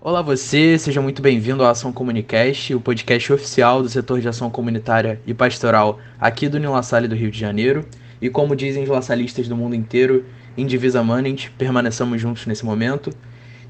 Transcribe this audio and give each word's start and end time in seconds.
Olá 0.00 0.20
você, 0.20 0.76
seja 0.78 1.00
muito 1.00 1.22
bem-vindo 1.22 1.64
à 1.64 1.70
Ação 1.70 1.92
Comunicast, 1.92 2.74
o 2.74 2.80
podcast 2.80 3.32
oficial 3.32 3.82
do 3.82 3.88
setor 3.88 4.20
de 4.20 4.28
ação 4.28 4.50
comunitária 4.50 5.20
e 5.26 5.32
pastoral 5.32 6.00
aqui 6.20 6.48
do 6.48 6.58
Nila 6.58 6.82
Salle 6.82 7.06
do 7.06 7.14
Rio 7.14 7.30
de 7.30 7.38
Janeiro. 7.38 7.86
E 8.20 8.28
como 8.28 8.56
dizem 8.56 8.82
os 8.82 8.88
laçalistas 8.88 9.46
do 9.46 9.56
mundo 9.56 9.76
inteiro, 9.76 10.24
em 10.56 10.66
divisa 10.66 11.02
manent, 11.04 11.50
permaneçamos 11.56 12.20
juntos 12.20 12.46
nesse 12.46 12.64
momento. 12.64 13.10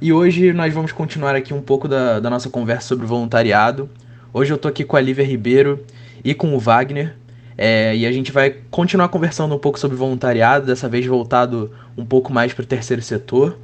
E 0.02 0.12
hoje 0.12 0.52
nós 0.52 0.74
vamos 0.74 0.90
continuar 0.90 1.36
aqui 1.36 1.54
um 1.54 1.60
pouco 1.60 1.86
da, 1.86 2.18
da 2.18 2.28
nossa 2.28 2.50
conversa 2.50 2.88
sobre 2.88 3.06
voluntariado. 3.06 3.88
Hoje 4.34 4.52
eu 4.52 4.58
tô 4.58 4.66
aqui 4.66 4.82
com 4.82 4.96
a 4.96 5.00
Lívia 5.00 5.24
Ribeiro 5.24 5.84
e 6.24 6.34
com 6.34 6.56
o 6.56 6.58
Wagner, 6.58 7.14
é, 7.56 7.94
e 7.94 8.04
a 8.04 8.10
gente 8.10 8.32
vai 8.32 8.52
continuar 8.68 9.06
conversando 9.10 9.54
um 9.54 9.60
pouco 9.60 9.78
sobre 9.78 9.96
voluntariado, 9.96 10.66
dessa 10.66 10.88
vez 10.88 11.06
voltado 11.06 11.70
um 11.96 12.04
pouco 12.04 12.32
mais 12.32 12.52
para 12.52 12.64
o 12.64 12.66
terceiro 12.66 13.00
setor. 13.00 13.56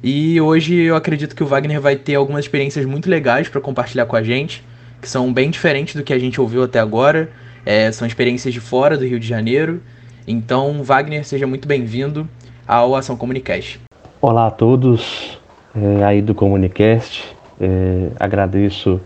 E 0.00 0.40
hoje 0.40 0.76
eu 0.76 0.94
acredito 0.94 1.34
que 1.34 1.42
o 1.42 1.46
Wagner 1.46 1.80
vai 1.80 1.96
ter 1.96 2.14
algumas 2.14 2.44
experiências 2.44 2.86
muito 2.86 3.10
legais 3.10 3.48
para 3.48 3.60
compartilhar 3.60 4.06
com 4.06 4.14
a 4.14 4.22
gente, 4.22 4.64
que 5.02 5.08
são 5.08 5.32
bem 5.32 5.50
diferentes 5.50 5.96
do 5.96 6.04
que 6.04 6.12
a 6.12 6.18
gente 6.20 6.40
ouviu 6.40 6.62
até 6.62 6.78
agora. 6.78 7.32
É, 7.66 7.90
são 7.90 8.06
experiências 8.06 8.54
de 8.54 8.60
fora 8.60 8.96
do 8.96 9.04
Rio 9.04 9.18
de 9.18 9.26
Janeiro. 9.26 9.82
Então, 10.24 10.84
Wagner, 10.84 11.26
seja 11.26 11.48
muito 11.48 11.66
bem-vindo 11.66 12.28
ao 12.64 12.94
Ação 12.94 13.16
Comunicast. 13.16 13.80
Olá 14.20 14.46
a 14.46 14.50
todos 14.52 15.39
é, 15.74 16.04
aí 16.04 16.22
do 16.22 16.34
Comunicast. 16.34 17.36
É, 17.60 18.08
agradeço 18.18 19.00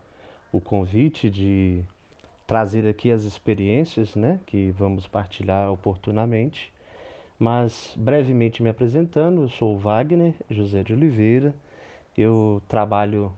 o 0.53 0.61
convite 0.61 1.29
de 1.29 1.85
trazer 2.47 2.87
aqui 2.87 3.11
as 3.11 3.25
experiências 3.25 4.15
né, 4.15 4.41
que 4.47 4.71
vamos 4.71 5.07
partilhar 5.07 5.71
oportunamente. 5.71 6.73
Mas 7.39 7.95
brevemente 7.97 8.63
me 8.63 8.69
apresentando, 8.69 9.43
eu 9.43 9.49
sou 9.49 9.79
Wagner 9.79 10.35
José 10.49 10.85
de 10.85 10.93
Oliveira, 10.93 11.55
eu 12.17 12.63
trabalho 12.69 13.35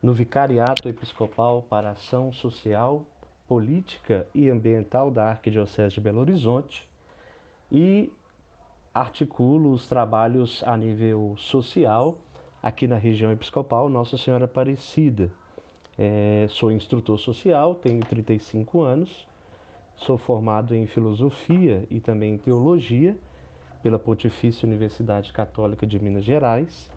no 0.00 0.14
Vicariato 0.14 0.88
Episcopal 0.88 1.62
para 1.62 1.90
Ação 1.90 2.32
Social, 2.32 3.06
Política 3.48 4.28
e 4.32 4.48
Ambiental 4.48 5.10
da 5.10 5.30
Arquidiocese 5.30 5.96
de 5.96 6.00
Belo 6.00 6.20
Horizonte 6.20 6.88
e 7.72 8.12
articulo 8.92 9.72
os 9.72 9.88
trabalhos 9.88 10.62
a 10.62 10.76
nível 10.76 11.34
social 11.36 12.20
aqui 12.64 12.88
na 12.88 12.96
região 12.96 13.30
episcopal 13.30 13.90
Nossa 13.90 14.16
Senhora 14.16 14.46
Aparecida. 14.46 15.30
É, 15.98 16.46
sou 16.48 16.72
instrutor 16.72 17.18
social, 17.18 17.74
tenho 17.74 18.00
35 18.00 18.80
anos, 18.80 19.28
sou 19.94 20.16
formado 20.16 20.74
em 20.74 20.86
filosofia 20.86 21.86
e 21.90 22.00
também 22.00 22.32
em 22.32 22.38
teologia 22.38 23.18
pela 23.82 23.98
Pontifícia 23.98 24.66
Universidade 24.66 25.30
Católica 25.30 25.86
de 25.86 26.00
Minas 26.00 26.24
Gerais 26.24 26.90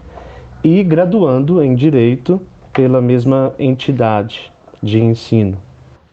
e 0.64 0.82
graduando 0.82 1.62
em 1.62 1.74
direito 1.74 2.40
pela 2.72 3.02
mesma 3.02 3.54
entidade 3.58 4.50
de 4.82 4.98
ensino. 4.98 5.58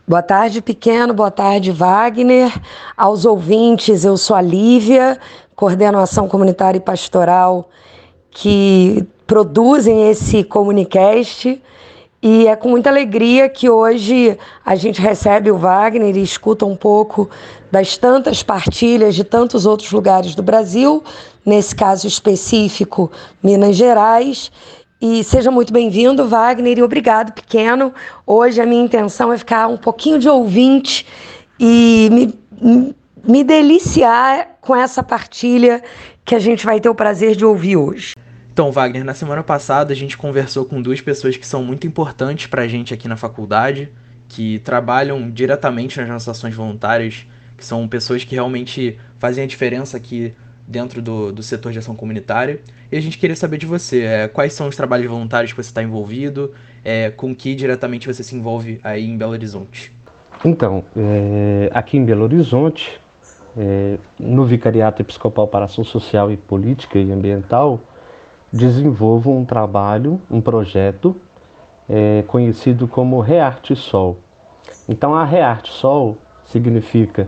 Boa 0.06 0.22
tarde, 0.22 0.62
Pequeno. 0.62 1.14
Boa 1.14 1.31
tarde, 1.31 1.72
Wagner. 1.72 2.52
Aos 2.97 3.23
ouvintes, 3.23 4.03
eu 4.03 4.17
sou 4.17 4.36
a 4.36 4.42
Lívia, 4.42 5.17
coordeno 5.56 5.97
a 5.97 6.03
ação 6.03 6.28
comunitária 6.28 6.78
e 6.78 6.81
pastoral 6.81 7.69
que 8.30 9.08
produzem 9.26 10.09
esse 10.09 10.44
comunicast. 10.44 11.62
E 12.22 12.48
é 12.48 12.56
com 12.56 12.70
muita 12.70 12.90
alegria 12.90 13.48
que 13.48 13.70
hoje 13.70 14.38
a 14.66 14.76
gente 14.76 15.00
recebe 15.00 15.52
o 15.52 15.58
Wagner 15.58 16.18
e 16.18 16.23
escuta 16.23 16.66
um 16.66 16.76
pouco 16.76 17.30
das 17.72 17.98
tantas 17.98 18.42
partilhas 18.42 19.14
de 19.14 19.23
tantos 19.23 19.66
outros 19.66 19.91
lugares 19.91 20.34
do 20.34 20.41
Brasil, 20.41 21.03
nesse 21.46 21.75
caso 21.75 22.08
específico, 22.08 23.12
Minas 23.44 23.75
Gerais. 23.75 24.52
E 25.00 25.24
seja 25.24 25.52
muito 25.52 25.72
bem-vindo, 25.72 26.28
Wagner, 26.28 26.80
e 26.80 26.81
obrigado, 26.81 27.31
pequeno. 27.31 27.94
Hoje 28.25 28.59
a 28.59 28.66
minha 28.66 28.84
intenção 28.84 29.31
é 29.31 29.38
ficar 29.38 29.68
um 29.68 29.78
pouquinho 29.78 30.18
de 30.18 30.28
ouvinte 30.28 31.06
e 31.59 32.09
me, 32.59 32.96
me 33.24 33.44
deliciar 33.44 34.57
com 34.62 34.75
essa 34.75 35.03
partilha 35.03 35.84
que 36.24 36.34
a 36.34 36.40
gente 36.40 36.66
vai 36.66 36.80
ter 36.80 36.90
o 36.90 36.96
prazer 36.96 37.36
de 37.36 37.46
ouvir 37.46 37.78
hoje. 37.78 38.16
Então, 38.56 38.72
Wagner, 38.72 39.04
na 39.04 39.14
semana 39.14 39.44
passada 39.44 39.92
a 39.92 39.96
gente 39.98 40.18
conversou 40.18 40.64
com 40.64 40.82
duas 40.82 41.02
pessoas 41.02 41.36
que 41.36 41.46
são 41.46 41.62
muito 41.62 41.86
importantes 41.86 42.48
para 42.48 42.62
a 42.62 42.68
gente 42.70 42.94
aqui 42.94 43.06
na 43.06 43.18
faculdade, 43.18 43.92
que 44.30 44.60
trabalham 44.60 45.30
diretamente 45.30 46.00
nas 46.00 46.08
nossas 46.08 46.30
ações 46.30 46.56
voluntárias, 46.56 47.28
que 47.58 47.66
são 47.66 47.86
pessoas 47.86 48.24
que 48.24 48.34
realmente 48.34 48.98
fazem 49.20 49.44
a 49.44 49.48
diferença 49.48 49.98
aqui 49.98 50.34
dentro 50.66 51.02
do, 51.02 51.34
do 51.34 51.44
setor 51.44 51.74
de 51.74 51.80
ação 51.80 51.98
comunitária. 51.98 52.62
E 52.90 52.96
a 52.96 53.02
gente 53.02 53.18
queria 53.18 53.36
saber 53.36 53.58
de 53.58 53.66
você, 53.66 54.04
é, 54.04 54.28
quais 54.30 54.54
são 54.54 54.70
os 54.70 54.76
trabalhos 54.78 55.08
voluntários 55.08 55.52
que 55.52 55.62
você 55.62 55.70
está 55.70 55.84
envolvido, 55.84 56.54
é, 56.82 57.10
com 57.10 57.36
que 57.36 57.56
diretamente 57.56 58.08
você 58.08 58.24
se 58.24 58.38
envolve 58.38 58.80
aí 58.86 59.06
em 59.06 59.18
Belo 59.18 59.34
Horizonte? 59.34 59.92
Então, 60.46 60.82
é, 60.96 61.70
aqui 61.74 61.98
em 61.98 62.06
Belo 62.06 62.24
Horizonte, 62.24 63.02
é, 63.58 63.98
no 64.18 64.46
Vicariato 64.46 65.02
Episcopal 65.02 65.46
para 65.46 65.66
Ação 65.66 65.84
Social 65.84 66.32
e 66.32 66.38
Política 66.38 66.98
e 66.98 67.12
Ambiental, 67.12 67.82
desenvolvo 68.56 69.32
um 69.32 69.44
trabalho, 69.44 70.22
um 70.32 70.40
projeto 70.40 71.18
é, 71.90 72.24
conhecido 72.26 72.88
como 72.88 73.20
Rearte 73.20 73.76
Sol. 73.76 74.20
Então, 74.88 75.14
a 75.14 75.26
Rearte 75.26 75.74
Sol 75.74 76.18
significa 76.42 77.28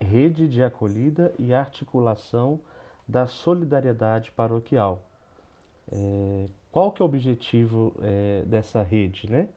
Rede 0.00 0.46
de 0.46 0.62
Acolhida 0.62 1.34
e 1.36 1.52
Articulação 1.52 2.60
da 3.08 3.26
solidariedade 3.26 4.30
paroquial. 4.30 5.02
É, 5.90 6.46
qual 6.70 6.92
que 6.92 7.02
é 7.02 7.04
o 7.04 7.08
objetivo 7.08 7.96
é, 8.00 8.44
dessa 8.46 8.80
rede? 8.82 9.28
Né? 9.28 9.48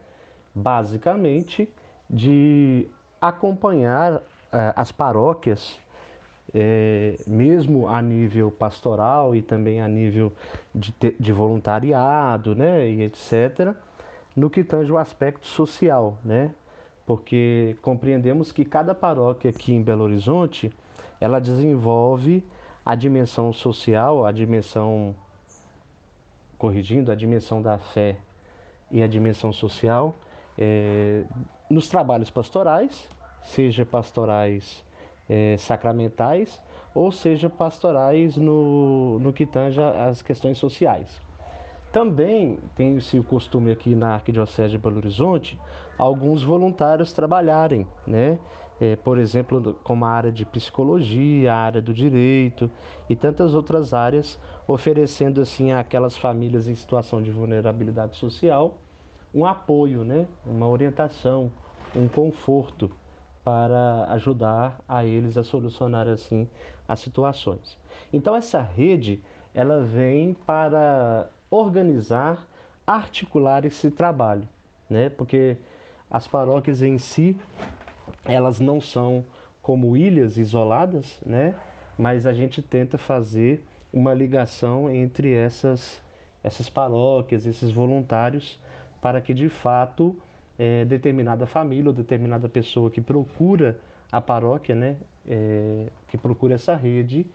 Basicamente, 0.56 1.72
de 2.09 2.88
acompanhar 3.20 4.24
é, 4.52 4.74
as 4.76 4.92
paróquias, 4.92 5.80
é, 6.53 7.17
mesmo 7.25 7.88
a 7.88 8.01
nível 8.01 8.51
pastoral 8.51 9.35
e 9.35 9.41
também 9.41 9.81
a 9.81 9.88
nível 9.88 10.34
de, 10.73 10.94
de 11.19 11.31
voluntariado, 11.31 12.56
né, 12.56 12.89
e 12.89 13.03
etc., 13.03 13.75
no 14.35 14.50
que 14.50 14.63
tange 14.63 14.91
o 14.91 14.97
aspecto 14.97 15.45
social, 15.45 16.19
né? 16.23 16.56
Porque 17.06 17.75
compreendemos 17.81 18.51
que 18.51 18.63
cada 18.63 18.95
paróquia 18.95 19.50
aqui 19.50 19.73
em 19.73 19.84
Belo 19.84 20.03
Horizonte, 20.03 20.73
ela 21.19 21.40
desenvolve 21.40 22.45
a 22.85 22.95
dimensão 22.95 23.51
social, 23.51 24.25
a 24.25 24.31
dimensão, 24.31 25.16
corrigindo, 26.57 27.11
a 27.11 27.16
dimensão 27.16 27.61
da 27.61 27.78
fé 27.78 28.19
e 28.90 29.03
a 29.03 29.07
dimensão 29.07 29.51
social 29.51 30.16
é, 30.57 31.25
nos 31.69 31.90
trabalhos 31.90 32.29
pastorais, 32.29 33.09
seja 33.41 33.85
pastorais 33.85 34.85
é, 35.30 35.56
sacramentais 35.58 36.62
ou 36.94 37.12
seja 37.12 37.50
pastorais 37.50 38.38
no, 38.38 39.20
no 39.20 39.32
que 39.32 39.46
tange 39.46 39.82
as 39.82 40.22
questões 40.22 40.58
sociais. 40.58 41.22
Também 41.92 42.58
tem-se 42.74 43.20
o 43.20 43.24
costume 43.24 43.70
aqui 43.70 43.96
na 43.96 44.14
Arquidiocese 44.14 44.72
de 44.72 44.78
Belo 44.78 44.98
Horizonte 44.98 45.59
alguns 45.98 46.42
voluntários 46.42 47.12
trabalharem, 47.12 47.86
né? 48.08 48.40
É, 48.80 48.96
por 48.96 49.18
exemplo, 49.18 49.78
como 49.84 50.06
a 50.06 50.09
área 50.09 50.32
de 50.32 50.46
psicologia, 50.46 51.53
a 51.53 51.58
área 51.58 51.82
do 51.82 51.94
direito 51.94 52.72
e 53.09 53.16
tantas 53.16 53.53
outras 53.53 53.94
áreas, 53.94 54.40
oferecendo 54.68 55.42
assim 55.42 55.74
àquelas 55.74 56.18
famílias 56.18 56.68
em 56.68 56.76
situação 56.76 57.22
de 57.22 57.30
vulnerabilidade 57.30 58.16
social 58.16 58.78
um 59.34 59.46
apoio, 59.46 60.03
né? 60.03 60.28
Uma 60.46 60.67
orientação, 60.67 61.52
um 61.96 62.08
conforto 62.08 62.91
para 63.43 64.05
ajudar 64.14 64.82
a 64.88 65.03
eles 65.03 65.38
a 65.38 65.43
solucionar 65.43 66.08
assim 66.08 66.49
as 66.88 66.99
situações. 66.99 67.78
Então 68.14 68.35
essa 68.35 68.61
rede 68.61 69.23
ela 69.53 69.84
vem 69.84 70.34
para 70.34 71.29
organizar, 71.49 72.47
articular 72.85 73.66
esse 73.66 73.91
trabalho, 73.91 74.47
né? 74.90 75.09
Porque 75.09 75.58
as 76.09 76.28
paróquias 76.28 76.82
em 76.82 76.97
si, 76.97 77.38
elas 78.26 78.59
não 78.59 78.79
são 78.79 79.26
como 79.61 79.96
ilhas 79.97 80.38
isoladas, 80.38 81.20
né? 81.26 81.55
Mas 81.97 82.26
a 82.26 82.34
gente 82.34 82.61
tenta 82.61 82.97
fazer 82.97 83.66
uma 83.93 84.14
ligação 84.14 84.90
entre 84.90 85.34
essas 85.34 86.02
essas 86.43 86.70
paróquias, 86.70 87.46
esses 87.46 87.72
voluntários, 87.72 88.59
para 88.99 89.22
que 89.22 89.32
de 89.32 89.47
fato 89.47 90.20
é, 90.58 90.86
determinada 90.86 91.46
família 91.46 91.90
ou 91.90 91.94
determinada 91.94 92.48
pessoa 92.50 92.90
que 92.90 93.02
procura 93.02 93.80
a 94.12 94.20
paróquia, 94.20 94.76
né, 94.76 94.98
é, 95.26 95.88
que 96.08 96.18
procura 96.18 96.56
essa 96.56 96.76
rede, 96.76 97.28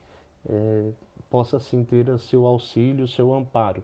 é, 0.49 0.93
possa 1.31 1.59
sim 1.59 1.85
ter 1.85 2.09
o 2.09 2.19
seu 2.19 2.47
auxílio, 2.47 3.05
o 3.05 3.09
seu 3.09 3.33
amparo 3.33 3.83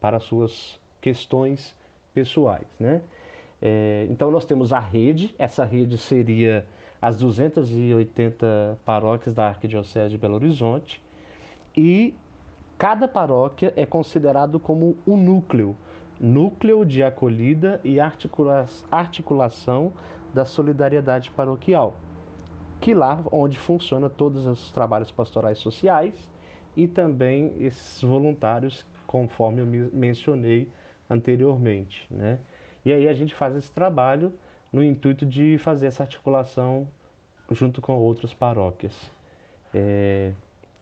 para 0.00 0.20
suas 0.20 0.78
questões 1.00 1.76
pessoais, 2.12 2.66
né? 2.78 3.02
É, 3.60 4.06
então 4.10 4.30
nós 4.30 4.44
temos 4.44 4.72
a 4.72 4.78
rede, 4.78 5.34
essa 5.38 5.64
rede 5.64 5.96
seria 5.96 6.66
as 7.00 7.18
280 7.18 8.78
paróquias 8.84 9.34
da 9.34 9.48
Arquidiocese 9.48 10.10
de 10.10 10.18
Belo 10.18 10.34
Horizonte 10.34 11.02
e 11.74 12.14
cada 12.76 13.08
paróquia 13.08 13.72
é 13.74 13.86
considerado 13.86 14.60
como 14.60 14.98
um 15.06 15.16
núcleo, 15.16 15.76
núcleo 16.20 16.84
de 16.84 17.02
acolhida 17.02 17.80
e 17.82 17.98
articula 17.98 18.66
articulação 18.90 19.92
da 20.32 20.44
solidariedade 20.44 21.30
paroquial, 21.30 21.96
que 22.80 22.94
lá 22.94 23.20
onde 23.30 23.58
funciona 23.58 24.08
todos 24.08 24.46
os 24.46 24.70
trabalhos 24.70 25.10
pastorais 25.10 25.58
sociais 25.58 26.30
e 26.76 26.86
também 26.86 27.62
esses 27.62 28.02
voluntários, 28.02 28.86
conforme 29.06 29.60
eu 29.60 29.90
mencionei 29.92 30.70
anteriormente, 31.08 32.06
né? 32.10 32.40
E 32.84 32.92
aí 32.92 33.08
a 33.08 33.12
gente 33.12 33.34
faz 33.34 33.56
esse 33.56 33.72
trabalho 33.72 34.34
no 34.72 34.82
intuito 34.82 35.24
de 35.24 35.56
fazer 35.58 35.86
essa 35.86 36.02
articulação 36.02 36.88
junto 37.50 37.80
com 37.80 37.94
outras 37.94 38.34
paróquias. 38.34 39.10
É, 39.72 40.32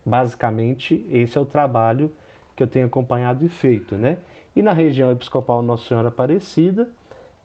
basicamente, 0.05 1.05
esse 1.09 1.37
é 1.37 1.41
o 1.41 1.45
trabalho 1.45 2.11
que 2.55 2.63
eu 2.63 2.67
tenho 2.67 2.85
acompanhado 2.85 3.45
e 3.45 3.49
feito, 3.49 3.95
né? 3.97 4.17
E 4.55 4.61
na 4.61 4.73
região 4.73 5.11
episcopal 5.11 5.61
Nossa 5.61 5.87
Senhora 5.87 6.09
Aparecida, 6.09 6.91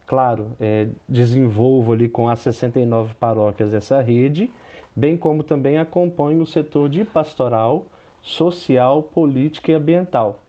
claro, 0.06 0.52
é, 0.60 0.88
desenvolvo 1.08 1.92
ali 1.92 2.08
com 2.08 2.28
as 2.28 2.40
69 2.40 3.14
paróquias 3.14 3.72
essa 3.72 4.00
rede, 4.00 4.50
bem 4.94 5.16
como 5.16 5.42
também 5.42 5.78
acompanho 5.78 6.42
o 6.42 6.46
setor 6.46 6.88
de 6.88 7.04
pastoral, 7.04 7.86
social, 8.22 9.02
política 9.02 9.72
e 9.72 9.74
ambiental, 9.74 10.40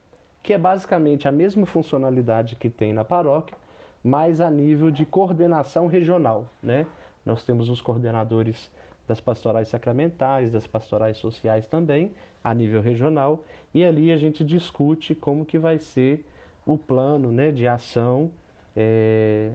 que 0.42 0.54
é 0.54 0.58
basicamente 0.58 1.28
a 1.28 1.32
mesma 1.32 1.66
funcionalidade 1.66 2.56
que 2.56 2.70
tem 2.70 2.94
na 2.94 3.06
paróquia, 3.06 3.58
mas 4.04 4.42
a 4.42 4.50
nível 4.50 4.90
de 4.92 5.06
coordenação 5.06 5.88
regional, 5.88 6.50
né? 6.64 6.88
Nós 7.26 7.46
temos 7.46 7.70
os 7.70 7.82
coordenadores 7.82 8.72
das 9.10 9.20
pastorais 9.20 9.68
sacramentais, 9.68 10.52
das 10.52 10.68
pastorais 10.68 11.18
sociais 11.18 11.66
também, 11.66 12.14
a 12.44 12.54
nível 12.54 12.80
regional, 12.80 13.44
e 13.74 13.84
ali 13.84 14.12
a 14.12 14.18
gente 14.18 14.46
discute 14.46 15.16
como 15.16 15.48
que 15.48 15.58
vai 15.58 15.80
ser 15.80 16.28
o 16.64 16.78
plano 16.78 17.32
né, 17.32 17.52
de 17.52 17.68
ação 17.68 18.32
é, 18.76 19.54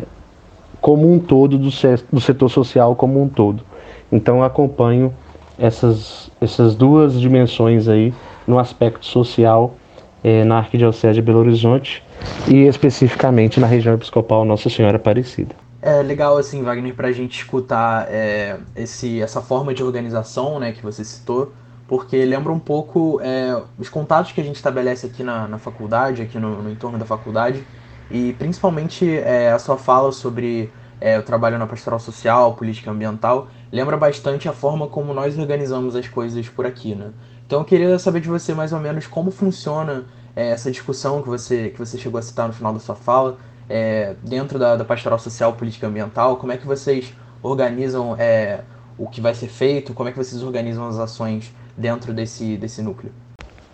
como 0.81 1.11
um 1.11 1.21
todo 1.21 1.56
do, 1.56 1.69
do 2.12 2.21
setor 2.21 2.49
social 2.49 2.97
como 2.97 3.23
um 3.23 3.29
todo. 3.29 3.62
Então 4.11 4.43
acompanho 4.43 5.15
essas, 5.56 6.33
essas 6.41 6.75
duas 6.75 7.21
dimensões 7.21 7.87
aí 7.87 8.12
no 8.49 8.59
aspecto 8.59 9.06
social 9.06 9.77
é, 10.25 10.43
na 10.43 10.59
Arquidiocese 10.59 11.15
de 11.15 11.23
Belo 11.23 11.39
Horizonte 11.39 12.03
e 12.49 12.67
especificamente 12.67 13.61
na 13.61 13.69
região 13.69 13.95
episcopal 13.95 14.45
Nossa 14.45 14.69
Senhora 14.69 14.97
Aparecida. 14.97 15.63
É 15.86 16.02
legal, 16.02 16.38
assim, 16.38 16.62
Wagner, 16.62 16.94
para 16.94 17.08
a 17.08 17.12
gente 17.12 17.36
escutar 17.36 18.06
é, 18.08 18.58
esse, 18.75 19.20
essa 19.20 19.42
forma 19.42 19.75
de 19.75 19.82
organização 19.82 20.58
né, 20.58 20.72
que 20.72 20.82
você 20.82 21.04
citou, 21.04 21.52
porque 21.86 22.25
lembra 22.25 22.50
um 22.50 22.58
pouco 22.58 23.20
é, 23.20 23.62
os 23.78 23.90
contatos 23.90 24.32
que 24.32 24.40
a 24.40 24.44
gente 24.44 24.56
estabelece 24.56 25.04
aqui 25.04 25.22
na, 25.22 25.46
na 25.46 25.58
faculdade, 25.58 26.22
aqui 26.22 26.38
no, 26.38 26.62
no 26.62 26.70
entorno 26.70 26.96
da 26.96 27.04
faculdade, 27.04 27.62
e 28.10 28.32
principalmente 28.38 29.06
é, 29.19 29.52
a 29.52 29.58
sua 29.58 29.76
fala 29.76 30.10
sobre 30.10 30.72
é, 30.98 31.19
o 31.19 31.22
trabalho 31.22 31.58
na 31.58 31.66
pastoral 31.66 32.00
social, 32.00 32.54
política 32.54 32.90
ambiental, 32.90 33.48
lembra 33.70 33.94
bastante 33.94 34.48
a 34.48 34.54
forma 34.54 34.86
como 34.86 35.12
nós 35.12 35.38
organizamos 35.38 35.94
as 35.94 36.08
coisas 36.08 36.48
por 36.48 36.64
aqui, 36.64 36.94
né? 36.94 37.10
Então 37.46 37.58
eu 37.58 37.64
queria 37.66 37.98
saber 37.98 38.20
de 38.20 38.28
você 38.31 38.54
mais 38.54 38.72
ou 38.72 38.81
menos 38.81 39.06
como 39.06 39.31
funciona 39.31 40.06
é, 40.34 40.48
essa 40.48 40.70
discussão 40.70 41.20
que 41.20 41.28
você, 41.28 41.69
que 41.69 41.78
você 41.78 41.98
chegou 41.98 42.19
a 42.19 42.22
citar 42.22 42.48
no 42.48 42.54
final 42.54 42.72
da 42.72 42.81
sua 42.81 42.94
fala, 42.94 43.36
é, 43.69 44.14
dentro 44.22 44.58
da, 44.58 44.76
da, 44.76 44.84
pastoral 44.84 45.19
social, 45.19 45.52
política 45.55 45.87
ambiental, 45.87 46.37
como 46.37 46.52
é 46.52 46.56
que 46.56 46.66
vocês 46.66 47.12
organizam 47.43 48.16
é, 48.19 48.61
o 48.99 49.08
que 49.08 49.20
vai 49.20 49.34
ser 49.34 49.49
feito, 49.49 49.93
como 49.93 50.08
é 50.08 50.12
que 50.12 50.19
vocês 50.19 50.43
organizam 50.43 50.87
as 50.87 50.99
ações 50.99 51.52
dentro 51.76 52.12
desse, 52.12 52.56
desse 52.56 52.82
núcleo? 52.82 53.12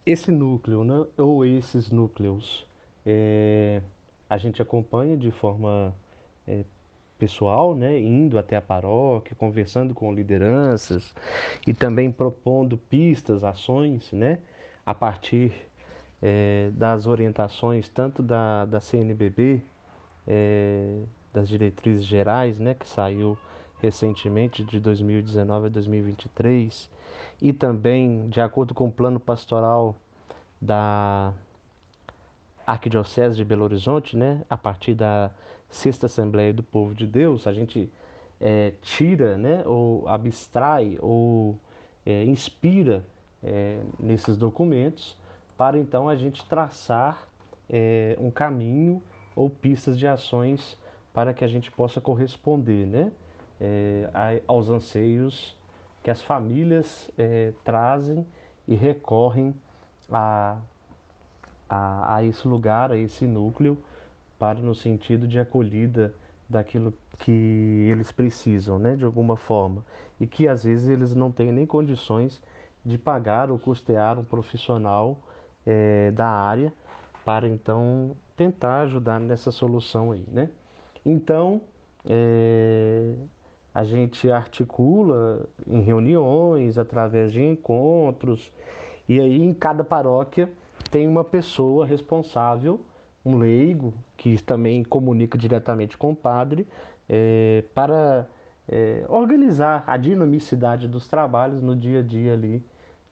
Esse 0.07 0.31
núcleo, 0.31 0.85
né, 0.85 1.07
ou 1.17 1.45
esses 1.45 1.91
núcleos, 1.91 2.67
é, 3.05 3.83
a 4.29 4.39
gente 4.39 4.63
acompanha 4.63 5.17
de 5.17 5.31
forma 5.31 5.95
é, 6.47 6.65
pessoal, 7.19 7.75
né, 7.75 7.99
indo 8.01 8.39
até 8.39 8.57
a 8.57 8.63
paróquia, 8.63 9.37
conversando 9.37 9.95
com 9.95 10.13
lideranças 10.13 11.15
e 11.67 11.75
também 11.75 12.11
propondo 12.11 12.79
pistas, 12.79 13.45
ações, 13.45 14.11
né, 14.13 14.41
a 14.87 14.95
partir 14.95 15.69
é, 16.23 16.71
das 16.73 17.07
orientações 17.07 17.89
tanto 17.89 18.23
da, 18.23 18.65
da 18.65 18.81
CNBB, 18.81 19.63
é, 20.27 21.03
das 21.33 21.49
diretrizes 21.49 22.05
gerais, 22.05 22.59
né, 22.59 22.75
que 22.75 22.89
saiu 22.89 23.39
recentemente 23.81 24.63
de 24.63 24.79
2019 24.79 25.67
a 25.67 25.69
2023, 25.71 26.91
e 27.41 27.53
também 27.53 28.27
de 28.27 28.41
acordo 28.41 28.75
com 28.75 28.89
o 28.89 28.93
plano 28.93 29.19
pastoral 29.19 29.97
da 30.61 31.33
Arquidiocese 32.67 33.37
de 33.37 33.45
Belo 33.45 33.65
Horizonte, 33.65 34.17
né, 34.17 34.43
a 34.51 34.57
partir 34.57 34.95
da 34.95 35.33
Sexta 35.69 36.07
Assembleia 36.07 36.53
do 36.53 36.63
Povo 36.63 36.95
de 36.95 37.07
Deus, 37.07 37.47
a 37.47 37.53
gente 37.53 37.91
é, 38.39 38.75
tira, 38.83 39.39
né, 39.39 39.63
ou 39.67 40.07
abstrai, 40.07 40.99
ou 41.01 41.59
é, 42.05 42.25
inspira 42.25 43.05
é, 43.43 43.83
nesses 43.99 44.37
documentos, 44.37 45.19
para 45.57 45.79
então 45.79 46.09
a 46.09 46.17
gente 46.17 46.45
traçar 46.47 47.29
é, 47.69 48.17
um 48.21 48.31
caminho 48.31 49.03
ou 49.41 49.49
pistas 49.49 49.99
de 49.99 50.07
ações 50.07 50.79
para 51.13 51.33
que 51.33 51.45
a 51.45 51.47
gente 51.47 51.71
possa 51.71 52.01
corresponder, 52.01 52.87
né, 52.87 53.13
é, 53.61 54.43
aos 54.47 54.69
anseios 54.69 55.59
que 56.03 56.11
as 56.11 56.23
famílias 56.23 57.11
é, 57.17 57.53
trazem 57.65 58.27
e 58.67 58.75
recorrem 58.75 59.55
a 60.11 60.61
a, 61.71 62.17
a 62.17 62.25
esse 62.25 62.49
lugar, 62.49 62.91
a 62.91 62.97
esse 62.97 63.25
núcleo, 63.25 63.79
para 64.37 64.59
no 64.59 64.75
sentido 64.75 65.29
de 65.29 65.39
acolhida 65.39 66.15
daquilo 66.49 66.93
que 67.21 67.31
eles 67.31 68.11
precisam, 68.11 68.77
né, 68.77 68.97
de 68.97 69.05
alguma 69.05 69.37
forma, 69.37 69.87
e 70.19 70.27
que 70.27 70.49
às 70.49 70.65
vezes 70.65 70.89
eles 70.89 71.15
não 71.15 71.31
têm 71.31 71.53
nem 71.53 71.65
condições 71.65 72.43
de 72.85 72.99
pagar 72.99 73.53
ou 73.53 73.59
custear 73.59 74.19
um 74.19 74.25
profissional 74.25 75.21
é, 75.65 76.11
da 76.11 76.27
área 76.27 76.73
para 77.25 77.49
então 77.49 78.17
tentar 78.37 78.83
ajudar 78.83 79.21
nessa 79.21 79.51
solução 79.51 80.13
aí, 80.13 80.27
né? 80.29 80.51
Então 81.05 81.63
é, 82.09 83.15
a 83.75 83.85
gente 83.85 84.31
articula 84.31 85.49
em 85.67 85.81
reuniões, 85.81 86.79
através 86.79 87.33
de 87.33 87.43
encontros, 87.43 88.53
e 89.09 89.21
aí 89.21 89.43
em 89.43 89.55
cada 89.55 89.85
paróquia 89.85 90.51
tem 90.91 91.07
uma 91.07 91.25
pessoa 91.25 91.87
responsável, 91.87 92.81
um 93.25 93.37
leigo, 93.37 93.95
que 94.17 94.43
também 94.43 94.83
comunica 94.83 95.37
diretamente 95.37 95.97
com 95.97 96.13
o 96.13 96.17
padre, 96.17 96.67
é, 97.09 97.65
para 97.75 98.27
é, 98.69 99.05
organizar 99.09 99.85
a 99.87 99.97
dinamicidade 99.97 100.89
dos 100.89 101.07
trabalhos 101.07 101.61
no 101.61 101.77
dia 101.77 102.01
a 102.01 102.03
dia 102.03 102.33
ali 102.33 102.63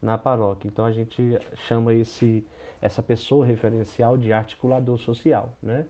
na 0.01 0.17
paróquia. 0.17 0.69
Então 0.69 0.85
a 0.85 0.93
gente 0.93 1.39
chama 1.57 1.95
esse, 1.95 2.47
essa 2.81 3.03
pessoa 3.03 3.45
referencial 3.45 4.17
de 4.17 4.33
articulador 4.33 4.99
social, 4.99 5.55
né? 5.63 5.87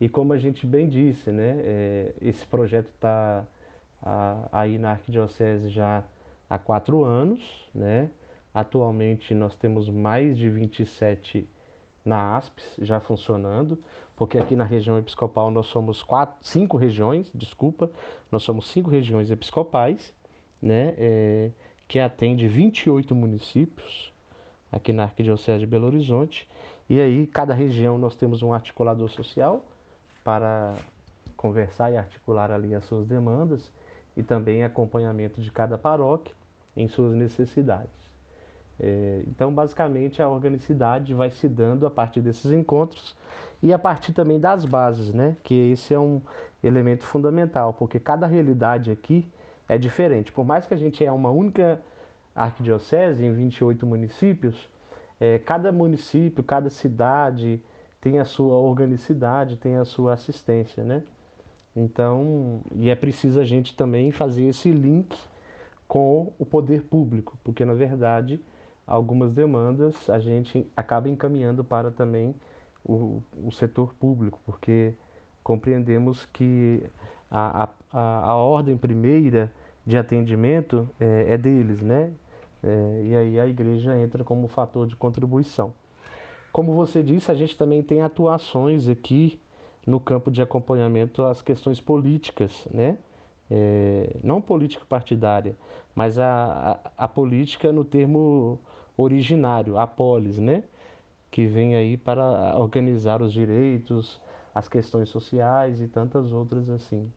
E 0.00 0.08
como 0.08 0.32
a 0.32 0.38
gente 0.38 0.66
bem 0.66 0.88
disse, 0.88 1.30
né, 1.30 1.60
é, 1.62 2.14
esse 2.20 2.44
projeto 2.44 2.88
está 2.88 3.46
aí 4.52 4.76
na 4.76 4.90
Arquidiocese 4.90 5.70
já 5.70 6.04
há 6.50 6.58
quatro 6.58 7.04
anos, 7.04 7.66
né? 7.74 8.10
Atualmente 8.52 9.34
nós 9.34 9.56
temos 9.56 9.88
mais 9.88 10.36
de 10.36 10.50
27 10.50 11.48
na 12.04 12.36
ASPES 12.36 12.76
já 12.82 13.00
funcionando, 13.00 13.78
porque 14.14 14.36
aqui 14.36 14.54
na 14.54 14.64
região 14.64 14.98
episcopal 14.98 15.50
nós 15.50 15.66
somos 15.66 16.02
quatro, 16.02 16.46
cinco 16.46 16.76
regiões, 16.76 17.30
desculpa, 17.34 17.90
nós 18.30 18.42
somos 18.42 18.68
cinco 18.68 18.90
regiões 18.90 19.30
episcopais, 19.30 20.14
né, 20.60 20.94
é, 20.98 21.50
que 21.86 22.00
atende 22.00 22.48
28 22.48 23.14
municípios 23.14 24.12
aqui 24.70 24.92
na 24.92 25.04
Arquidiocese 25.04 25.60
de 25.60 25.66
Belo 25.66 25.86
Horizonte, 25.86 26.48
e 26.88 27.00
aí 27.00 27.26
cada 27.26 27.54
região 27.54 27.96
nós 27.96 28.16
temos 28.16 28.42
um 28.42 28.52
articulador 28.52 29.08
social 29.08 29.66
para 30.24 30.76
conversar 31.36 31.92
e 31.92 31.96
articular 31.96 32.50
ali 32.50 32.74
as 32.74 32.84
suas 32.84 33.06
demandas 33.06 33.72
e 34.16 34.22
também 34.22 34.64
acompanhamento 34.64 35.40
de 35.40 35.50
cada 35.50 35.78
paróquia 35.78 36.34
em 36.76 36.88
suas 36.88 37.14
necessidades. 37.14 38.14
É, 38.78 39.22
então, 39.28 39.54
basicamente, 39.54 40.20
a 40.20 40.28
organicidade 40.28 41.14
vai 41.14 41.30
se 41.30 41.48
dando 41.48 41.86
a 41.86 41.90
partir 41.90 42.20
desses 42.20 42.50
encontros 42.50 43.16
e 43.62 43.72
a 43.72 43.78
partir 43.78 44.12
também 44.12 44.40
das 44.40 44.64
bases, 44.64 45.14
né? 45.14 45.36
Que 45.44 45.70
esse 45.70 45.94
é 45.94 45.98
um 45.98 46.20
elemento 46.62 47.04
fundamental, 47.04 47.72
porque 47.72 48.00
cada 48.00 48.26
realidade 48.26 48.90
aqui 48.90 49.30
é 49.68 49.78
diferente. 49.78 50.32
Por 50.32 50.44
mais 50.44 50.66
que 50.66 50.74
a 50.74 50.76
gente 50.76 51.04
é 51.04 51.10
uma 51.10 51.30
única 51.30 51.82
arquidiocese 52.34 53.24
em 53.24 53.32
28 53.32 53.86
municípios, 53.86 54.68
é, 55.20 55.38
cada 55.38 55.70
município, 55.70 56.42
cada 56.42 56.68
cidade 56.70 57.62
tem 58.00 58.18
a 58.18 58.24
sua 58.24 58.56
organicidade, 58.56 59.56
tem 59.56 59.76
a 59.76 59.84
sua 59.84 60.12
assistência, 60.12 60.84
né? 60.84 61.04
Então, 61.74 62.60
e 62.72 62.90
é 62.90 62.94
preciso 62.94 63.40
a 63.40 63.44
gente 63.44 63.74
também 63.74 64.10
fazer 64.10 64.44
esse 64.44 64.70
link 64.70 65.16
com 65.88 66.32
o 66.38 66.46
poder 66.46 66.82
público, 66.84 67.38
porque 67.42 67.64
na 67.64 67.74
verdade 67.74 68.40
algumas 68.86 69.34
demandas 69.34 70.08
a 70.10 70.18
gente 70.18 70.70
acaba 70.76 71.08
encaminhando 71.08 71.64
para 71.64 71.90
também 71.90 72.34
o, 72.84 73.22
o 73.42 73.50
setor 73.50 73.94
público, 73.94 74.38
porque 74.44 74.94
compreendemos 75.42 76.24
que 76.24 76.84
a, 77.30 77.64
a, 77.64 77.68
a 77.98 78.34
ordem 78.34 78.76
primeira 78.76 79.52
de 79.86 79.96
atendimento 79.96 80.88
é, 80.98 81.32
é 81.32 81.38
deles, 81.38 81.82
né? 81.82 82.12
É, 82.62 83.02
e 83.04 83.16
aí 83.16 83.40
a 83.40 83.46
igreja 83.46 83.96
entra 83.98 84.24
como 84.24 84.48
fator 84.48 84.86
de 84.86 84.96
contribuição. 84.96 85.74
Como 86.50 86.72
você 86.72 87.02
disse, 87.02 87.30
a 87.30 87.34
gente 87.34 87.56
também 87.56 87.82
tem 87.82 88.00
atuações 88.00 88.88
aqui 88.88 89.40
no 89.86 90.00
campo 90.00 90.30
de 90.30 90.40
acompanhamento 90.40 91.24
às 91.24 91.42
questões 91.42 91.80
políticas, 91.80 92.66
né? 92.70 92.96
É, 93.50 94.16
não 94.24 94.40
política 94.40 94.86
partidária, 94.88 95.54
mas 95.94 96.18
a, 96.18 96.80
a, 96.96 97.04
a, 97.04 97.08
política 97.08 97.70
no 97.70 97.84
termo 97.84 98.58
originário, 98.96 99.76
a 99.76 99.86
polis, 99.86 100.38
né? 100.38 100.64
Que 101.30 101.46
vem 101.46 101.76
aí 101.76 101.98
para 101.98 102.56
organizar 102.58 103.20
os 103.20 103.32
direitos, 103.32 104.18
as 104.54 104.66
questões 104.66 105.10
sociais 105.10 105.82
e 105.82 105.88
tantas 105.88 106.32
outras 106.32 106.70
assim. 106.70 107.12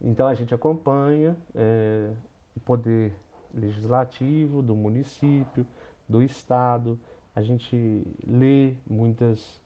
Então 0.00 0.26
a 0.26 0.34
gente 0.34 0.54
acompanha 0.54 1.36
é, 1.54 2.10
o 2.56 2.60
poder 2.60 3.14
legislativo 3.52 4.62
do 4.62 4.74
município, 4.74 5.66
do 6.08 6.22
estado, 6.22 6.98
a 7.34 7.40
gente 7.40 8.06
lê 8.26 8.74
muitas 8.86 9.60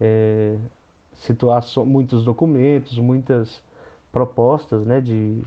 é, 0.00 0.56
situações, 1.12 1.86
muitos 1.86 2.24
documentos, 2.24 2.98
muitas 2.98 3.62
propostas 4.10 4.84
né, 4.84 5.00
de, 5.00 5.42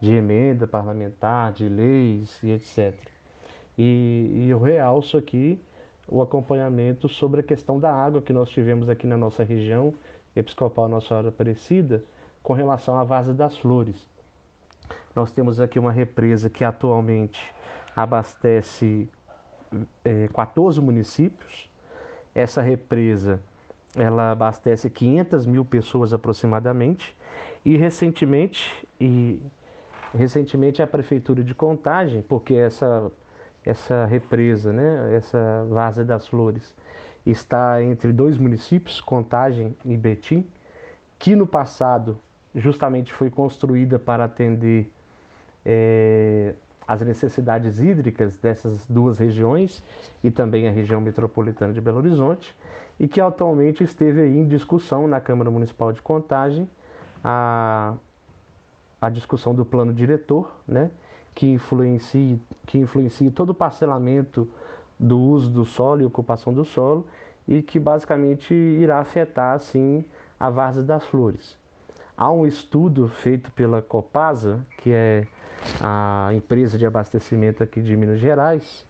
de 0.00 0.12
emenda 0.12 0.66
parlamentar, 0.66 1.52
de 1.52 1.68
leis 1.68 2.42
e 2.42 2.50
etc. 2.50 3.08
E, 3.78 4.44
e 4.46 4.50
eu 4.50 4.60
realço 4.60 5.16
aqui 5.16 5.60
o 6.08 6.20
acompanhamento 6.20 7.08
sobre 7.08 7.40
a 7.40 7.42
questão 7.42 7.78
da 7.78 7.92
água 7.92 8.20
que 8.20 8.32
nós 8.32 8.50
tivemos 8.50 8.88
aqui 8.88 9.06
na 9.06 9.16
nossa 9.16 9.44
região 9.44 9.94
episcopal 10.34 10.88
Nossa 10.88 11.08
Senhora 11.08 11.28
Aparecida, 11.28 12.04
com 12.42 12.52
relação 12.52 12.98
à 12.98 13.04
Vaza 13.04 13.34
das 13.34 13.56
Flores. 13.56 14.08
Nós 15.14 15.32
temos 15.32 15.60
aqui 15.60 15.78
uma 15.78 15.92
represa 15.92 16.48
que 16.50 16.64
atualmente 16.64 17.54
abastece 17.94 19.08
é, 20.04 20.28
14 20.28 20.80
municípios. 20.80 21.70
Essa 22.34 22.62
represa 22.62 23.40
ela 23.96 24.32
abastece 24.32 24.88
500 24.88 25.46
mil 25.46 25.64
pessoas 25.64 26.12
aproximadamente 26.12 27.16
e 27.64 27.76
recentemente 27.76 28.86
e 29.00 29.42
recentemente 30.14 30.80
a 30.80 30.86
prefeitura 30.86 31.42
de 31.42 31.54
Contagem, 31.54 32.22
porque 32.22 32.54
essa 32.54 33.10
essa 33.62 34.06
represa, 34.06 34.72
né, 34.72 35.14
essa 35.14 35.66
Vaza 35.68 36.02
das 36.02 36.26
Flores 36.26 36.74
está 37.26 37.82
entre 37.82 38.10
dois 38.10 38.38
municípios, 38.38 39.02
Contagem 39.02 39.76
e 39.84 39.96
Betim, 39.98 40.46
que 41.18 41.36
no 41.36 41.46
passado 41.46 42.18
justamente 42.54 43.12
foi 43.12 43.30
construída 43.30 43.98
para 43.98 44.24
atender 44.24 44.92
é, 45.64 46.54
as 46.90 47.00
necessidades 47.02 47.78
hídricas 47.78 48.36
dessas 48.36 48.86
duas 48.86 49.18
regiões 49.18 49.82
e 50.24 50.30
também 50.30 50.66
a 50.66 50.72
região 50.72 51.00
metropolitana 51.00 51.72
de 51.72 51.80
Belo 51.80 51.98
Horizonte 51.98 52.56
e 52.98 53.06
que 53.06 53.20
atualmente 53.20 53.84
esteve 53.84 54.26
em 54.26 54.46
discussão 54.48 55.06
na 55.06 55.20
Câmara 55.20 55.50
Municipal 55.50 55.92
de 55.92 56.02
Contagem 56.02 56.68
a, 57.22 57.94
a 59.00 59.08
discussão 59.08 59.54
do 59.54 59.64
plano 59.64 59.92
diretor, 59.92 60.60
né, 60.66 60.90
que 61.32 61.46
influencia, 61.46 62.40
que 62.66 62.78
influencia 62.78 63.30
todo 63.30 63.50
o 63.50 63.54
parcelamento 63.54 64.50
do 64.98 65.18
uso 65.18 65.48
do 65.48 65.64
solo 65.64 66.02
e 66.02 66.04
ocupação 66.04 66.52
do 66.52 66.64
solo 66.64 67.06
e 67.46 67.62
que 67.62 67.78
basicamente 67.78 68.52
irá 68.52 68.98
afetar 68.98 69.54
assim 69.54 70.04
a 70.38 70.50
várzea 70.50 70.82
das 70.82 71.04
flores. 71.04 71.59
Há 72.20 72.30
um 72.30 72.44
estudo 72.44 73.08
feito 73.08 73.50
pela 73.50 73.80
Copasa, 73.80 74.66
que 74.76 74.92
é 74.92 75.26
a 75.80 76.28
empresa 76.34 76.76
de 76.76 76.84
abastecimento 76.84 77.62
aqui 77.62 77.80
de 77.80 77.96
Minas 77.96 78.18
Gerais 78.18 78.84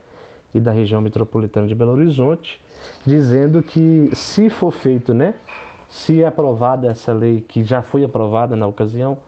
e 0.53 0.59
da 0.59 0.73
região 0.73 1.01
metropolitana 1.01 1.69
de 1.69 1.75
Belo 1.77 1.93
Horizonte, 1.93 2.61
dizendo 3.07 3.63
que 3.63 4.11
se 4.15 4.51
for 4.51 4.73
feito, 4.73 5.15
né, 5.15 5.37
se 5.89 6.25
é 6.25 6.27
aprovada 6.27 6.89
essa 6.89 7.13
lei 7.13 7.41
que 7.41 7.63
já 7.63 7.83
foi 7.83 8.03
aprovada 8.03 8.57
na 8.57 8.67
ocasião, 8.67 9.19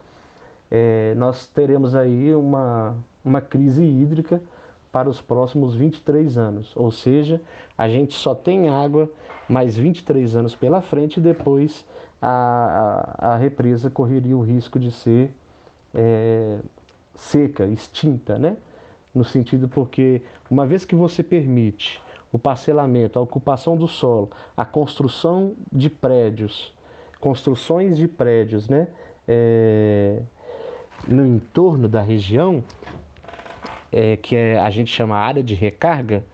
é, 0.69 1.15
nós 1.15 1.47
teremos 1.47 1.95
aí 1.95 2.35
uma, 2.35 2.97
uma 3.23 3.39
crise 3.39 3.85
hídrica 3.85 4.41
para 4.93 5.09
os 5.09 5.19
próximos 5.19 5.73
23 5.73 6.37
anos. 6.37 6.77
Ou 6.77 6.91
seja, 6.91 7.41
a 7.75 7.89
gente 7.89 8.13
só 8.13 8.35
tem 8.35 8.69
água 8.69 9.11
mais 9.49 9.75
23 9.75 10.35
anos 10.35 10.53
pela 10.53 10.83
frente 10.83 11.17
e 11.17 11.21
depois 11.21 11.83
a, 12.21 13.15
a, 13.17 13.33
a 13.33 13.37
represa 13.37 13.89
correria 13.89 14.37
o 14.37 14.41
risco 14.41 14.77
de 14.77 14.91
ser 14.91 15.35
é, 15.95 16.59
seca, 17.15 17.65
extinta, 17.65 18.37
né? 18.37 18.57
No 19.15 19.23
sentido 19.23 19.67
porque 19.67 20.21
uma 20.49 20.65
vez 20.65 20.85
que 20.85 20.95
você 20.95 21.23
permite 21.23 21.99
o 22.31 22.37
parcelamento, 22.37 23.17
a 23.17 23.21
ocupação 23.21 23.75
do 23.75 23.87
solo, 23.87 24.29
a 24.55 24.63
construção 24.63 25.55
de 25.71 25.89
prédios, 25.89 26.71
construções 27.19 27.97
de 27.97 28.07
prédios, 28.07 28.69
né? 28.69 28.89
É, 29.27 30.21
no 31.07 31.25
entorno 31.25 31.87
da 31.87 32.01
região, 32.01 32.63
é, 33.93 34.17
que 34.17 34.35
é, 34.35 34.59
a 34.59 34.71
gente 34.71 34.91
chama 34.91 35.15
área 35.15 35.43
de 35.43 35.53
recarga, 35.53 36.25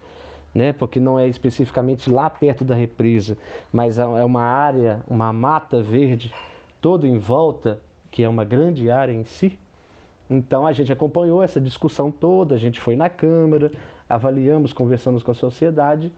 né, 0.56 0.72
porque 0.72 1.00
não 1.00 1.20
é 1.20 1.28
especificamente 1.28 2.10
lá 2.10 2.30
perto 2.30 2.64
da 2.64 2.74
represa, 2.74 3.38
mas 3.72 4.00
é, 4.00 4.02
é 4.02 4.24
uma 4.24 4.42
área, 4.42 5.04
uma 5.08 5.34
mata 5.34 5.84
verde 5.84 6.34
toda 6.80 7.06
em 7.06 7.18
volta, 7.18 7.82
que 8.10 8.24
é 8.24 8.30
uma 8.30 8.46
grande 8.46 8.90
área 8.90 9.12
em 9.12 9.26
si. 9.26 9.60
Então 10.30 10.66
a 10.66 10.72
gente 10.72 10.92
acompanhou 10.92 11.44
essa 11.44 11.60
discussão 11.60 12.12
toda, 12.12 12.56
a 12.56 12.58
gente 12.58 12.80
foi 12.80 12.96
na 12.96 13.10
Câmara, 13.10 13.72
avaliamos, 14.08 14.72
conversamos 14.72 15.22
com 15.22 15.32
a 15.32 15.36
sociedade, 15.36 16.14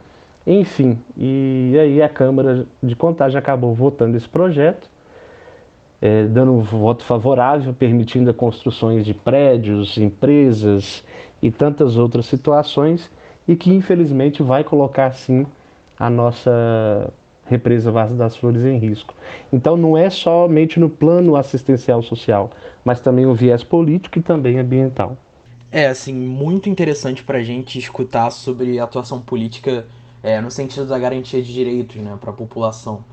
enfim, 0.45 0.99
e 1.17 1.75
aí 1.79 2.01
a 2.01 2.09
Câmara 2.09 2.65
de 2.81 2.95
Contagem 2.95 3.37
acabou 3.37 3.73
votando 3.73 4.15
esse 4.15 4.29
projeto 4.29 4.89
é, 6.01 6.25
dando 6.25 6.51
um 6.53 6.59
voto 6.59 7.03
favorável, 7.03 7.73
permitindo 7.73 8.33
construções 8.33 9.05
de 9.05 9.13
prédios, 9.13 9.97
empresas 9.97 11.03
e 11.41 11.51
tantas 11.51 11.95
outras 11.95 12.25
situações, 12.25 13.11
e 13.47 13.55
que 13.55 13.71
infelizmente 13.71 14.41
vai 14.41 14.63
colocar 14.63 15.11
sim 15.11 15.45
a 15.97 16.09
nossa 16.09 17.13
represa 17.45 17.91
Vaza 17.91 18.15
das 18.15 18.35
Flores 18.35 18.65
em 18.65 18.77
risco. 18.77 19.13
Então 19.53 19.77
não 19.77 19.95
é 19.97 20.09
somente 20.09 20.79
no 20.79 20.89
plano 20.89 21.35
assistencial 21.35 22.01
social, 22.01 22.51
mas 22.83 23.01
também 23.01 23.25
o 23.25 23.35
viés 23.35 23.63
político 23.63 24.17
e 24.17 24.21
também 24.21 24.57
ambiental. 24.57 25.17
É, 25.71 25.87
assim, 25.87 26.13
muito 26.13 26.69
interessante 26.69 27.23
para 27.23 27.37
a 27.37 27.43
gente 27.43 27.77
escutar 27.77 28.29
sobre 28.31 28.79
atuação 28.79 29.21
política 29.21 29.85
é, 30.23 30.41
no 30.41 30.51
sentido 30.51 30.85
da 30.85 30.99
garantia 30.99 31.41
de 31.41 31.53
direitos 31.53 31.95
né, 31.97 32.17
para 32.19 32.31
a 32.31 32.33
população. 32.33 33.03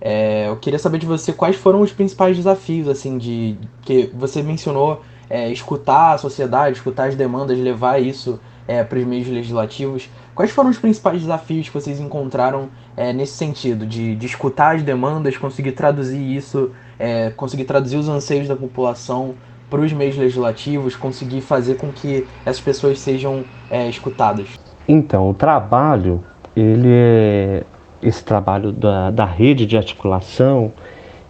É, 0.00 0.48
eu 0.48 0.56
queria 0.56 0.78
saber 0.78 0.98
de 0.98 1.06
você 1.06 1.32
quais 1.32 1.56
foram 1.56 1.80
os 1.80 1.92
principais 1.92 2.36
desafios, 2.36 2.88
assim, 2.88 3.18
de 3.18 3.56
que 3.82 4.10
você 4.14 4.42
mencionou 4.42 5.02
é, 5.28 5.50
escutar 5.50 6.14
a 6.14 6.18
sociedade, 6.18 6.76
escutar 6.76 7.08
as 7.08 7.16
demandas, 7.16 7.58
levar 7.58 8.00
isso 8.00 8.38
é, 8.66 8.84
para 8.84 8.98
os 8.98 9.04
meios 9.04 9.26
legislativos. 9.26 10.08
Quais 10.34 10.50
foram 10.50 10.70
os 10.70 10.78
principais 10.78 11.20
desafios 11.20 11.68
que 11.68 11.74
vocês 11.74 11.98
encontraram 11.98 12.68
é, 12.96 13.12
nesse 13.12 13.32
sentido, 13.32 13.84
de, 13.84 14.14
de, 14.14 14.26
escutar 14.26 14.76
as 14.76 14.82
demandas, 14.82 15.36
conseguir 15.36 15.72
traduzir 15.72 16.20
isso, 16.20 16.70
é, 16.98 17.30
conseguir 17.30 17.64
traduzir 17.64 17.96
os 17.96 18.08
anseios 18.08 18.46
da 18.46 18.54
população 18.54 19.34
para 19.68 19.80
os 19.80 19.92
meios 19.92 20.16
legislativos, 20.16 20.96
conseguir 20.96 21.40
fazer 21.40 21.76
com 21.76 21.92
que 21.92 22.26
essas 22.44 22.60
pessoas 22.60 23.00
sejam 23.00 23.44
é, 23.70 23.88
escutadas? 23.88 24.48
Então, 24.86 25.28
o 25.28 25.34
trabalho 25.34 26.22
ele 26.56 26.88
é 26.88 27.64
esse 28.02 28.22
trabalho 28.24 28.72
da, 28.72 29.10
da 29.10 29.24
rede 29.24 29.66
de 29.66 29.76
articulação 29.76 30.72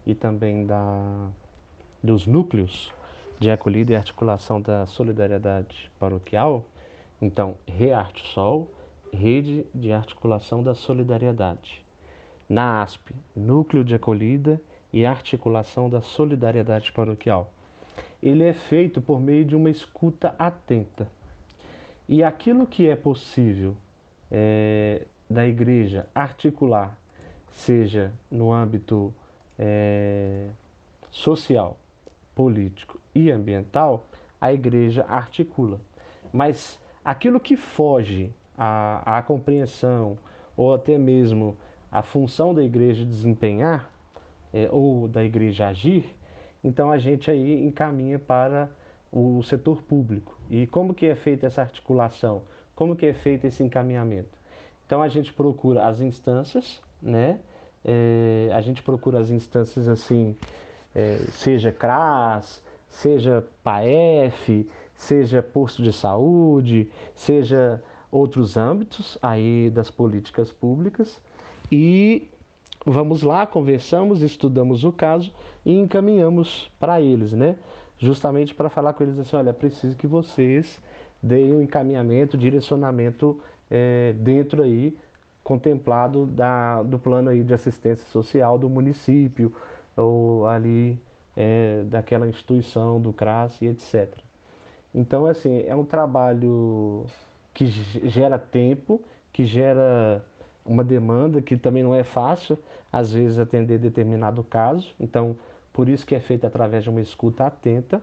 e 0.07 0.15
também 0.15 0.67
da, 0.67 1.31
dos 2.03 2.27
núcleos 2.27 2.93
de 3.39 3.51
acolhida 3.51 3.93
e 3.93 3.97
articulação 3.97 4.61
da 4.61 4.87
solidariedade 4.87 5.91
paroquial. 5.99 6.67
Então, 7.21 7.57
Rearte 7.67 8.27
Sol, 8.29 8.71
Rede 9.13 9.67
de 9.75 9.93
Articulação 9.93 10.63
da 10.63 10.75
Solidariedade. 10.75 11.85
Na 12.49 12.83
ASP, 12.83 13.15
Núcleo 13.35 13.85
de 13.85 13.95
Acolhida 13.95 14.61
e 14.93 15.05
Articulação 15.05 15.89
da 15.89 16.01
Solidariedade 16.01 16.93
Paroquial. 16.93 17.53
Ele 18.23 18.45
é 18.45 18.53
feito 18.53 19.01
por 19.01 19.21
meio 19.21 19.45
de 19.45 19.57
uma 19.57 19.71
escuta 19.71 20.35
atenta. 20.39 21.11
E 22.09 22.23
aquilo 22.23 22.67
que 22.67 22.89
é 22.89 22.97
possível 22.97 23.77
é, 24.31 25.07
da 25.29 25.47
igreja 25.47 26.09
articular 26.15 26.99
seja 27.51 28.13
no 28.31 28.53
âmbito 28.53 29.15
é, 29.59 30.49
social, 31.11 31.79
político 32.35 33.01
e 33.15 33.31
ambiental, 33.31 34.07
a 34.41 34.53
igreja 34.53 35.05
articula. 35.05 35.81
Mas 36.33 36.81
aquilo 37.05 37.41
que 37.41 37.57
foge 37.57 38.33
à, 38.57 39.19
à 39.19 39.23
compreensão 39.23 40.19
ou 40.57 40.75
até 40.75 40.97
mesmo 40.97 41.57
à 41.91 42.03
função 42.03 42.55
da 42.55 42.63
igreja 42.63 43.05
desempenhar 43.05 43.91
é, 44.53 44.69
ou 44.71 45.09
da 45.09 45.25
igreja 45.25 45.69
agir, 45.69 46.17
então 46.63 46.91
a 46.91 46.99
gente 46.99 47.31
aí 47.31 47.61
encaminha 47.65 48.19
para 48.19 48.71
o 49.11 49.43
setor 49.43 49.83
público. 49.83 50.39
E 50.51 50.67
como 50.67 50.95
que 50.95 51.07
é 51.07 51.15
feita 51.15 51.47
essa 51.47 51.63
articulação? 51.63 52.45
Como 52.75 52.95
que 52.95 53.07
é 53.07 53.13
feito 53.13 53.47
esse 53.47 53.63
encaminhamento? 53.63 54.38
Então 54.89 55.03
a 55.03 55.09
gente 55.09 55.35
procura 55.35 55.87
as 55.87 56.01
instâncias, 56.01 56.81
né? 57.01 57.41
É, 57.85 58.49
a 58.55 58.61
gente 58.63 58.83
procura 58.83 59.19
as 59.19 59.29
instâncias 59.29 59.87
assim, 59.87 60.35
é, 60.95 61.19
seja 61.31 61.71
CRAS, 61.71 62.65
seja 62.89 63.47
PAEF, 63.63 64.67
seja 64.95 65.43
posto 65.43 65.83
de 65.83 65.93
saúde, 65.93 66.91
seja 67.15 67.83
outros 68.11 68.57
âmbitos 68.57 69.19
aí 69.21 69.69
das 69.69 69.91
políticas 69.91 70.51
públicas 70.51 71.23
e 71.71 72.31
vamos 72.87 73.23
lá, 73.23 73.47
conversamos, 73.47 74.23
estudamos 74.23 74.85
o 74.85 74.93
caso 74.93 75.35
e 75.67 75.75
encaminhamos 75.75 76.71
para 76.81 76.99
eles, 76.99 77.35
né? 77.35 77.59
Justamente 77.99 78.55
para 78.55 78.71
falar 78.71 78.95
com 78.95 79.03
eles 79.03 79.19
assim, 79.19 79.37
olha, 79.37 79.53
preciso 79.53 79.99
que 79.99 80.07
vocês 80.07 80.81
deem 81.23 81.53
um 81.53 81.63
encaminhamento, 81.63 82.37
direcionamento 82.37 83.41
é, 83.71 84.13
dentro 84.13 84.63
aí 84.63 84.99
contemplado 85.43 86.27
da, 86.27 86.83
do 86.83 86.99
plano 86.99 87.31
aí 87.31 87.43
de 87.43 87.55
assistência 87.55 88.07
social 88.09 88.59
do 88.59 88.69
município 88.69 89.55
ou 89.97 90.47
ali 90.47 91.01
é, 91.37 91.85
daquela 91.85 92.29
instituição 92.29 93.01
do 93.01 93.13
CRAS 93.13 93.63
e 93.63 93.67
etc. 93.67 94.19
Então, 94.95 95.27
assim, 95.27 95.63
é 95.67 95.75
um 95.75 95.85
trabalho 95.85 97.07
que 97.55 97.67
gera 97.67 98.39
tempo, 98.39 99.03
que 99.33 99.45
gera 99.45 100.25
uma 100.65 100.85
demanda 100.85 101.41
que 101.41 101.57
também 101.57 101.83
não 101.83 101.95
é 101.95 102.05
fácil, 102.05 102.59
às 102.93 103.13
vezes, 103.13 103.39
atender 103.39 103.79
determinado 103.79 104.45
caso. 104.45 104.95
Então, 105.01 105.37
por 105.73 105.89
isso 105.89 106.05
que 106.05 106.15
é 106.15 106.21
feito 106.21 106.47
através 106.47 106.85
de 106.85 106.91
uma 106.91 107.01
escuta 107.01 107.47
atenta. 107.47 108.03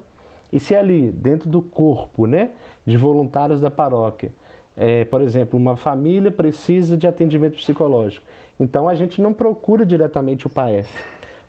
E 0.56 0.60
se 0.62 0.74
ali, 0.74 1.12
dentro 1.12 1.50
do 1.50 1.62
corpo 1.62 2.26
né, 2.26 2.52
de 2.86 2.96
voluntários 2.96 3.60
da 3.60 3.70
paróquia, 3.70 4.32
é, 4.78 5.04
por 5.04 5.20
exemplo, 5.20 5.60
uma 5.60 5.76
família 5.76 6.32
precisa 6.32 6.96
de 6.96 7.06
atendimento 7.06 7.58
psicológico, 7.58 8.26
então 8.58 8.88
a 8.88 8.96
gente 8.96 9.22
não 9.22 9.34
procura 9.34 9.86
diretamente 9.86 10.48
o 10.48 10.50
PAEF, 10.50 10.90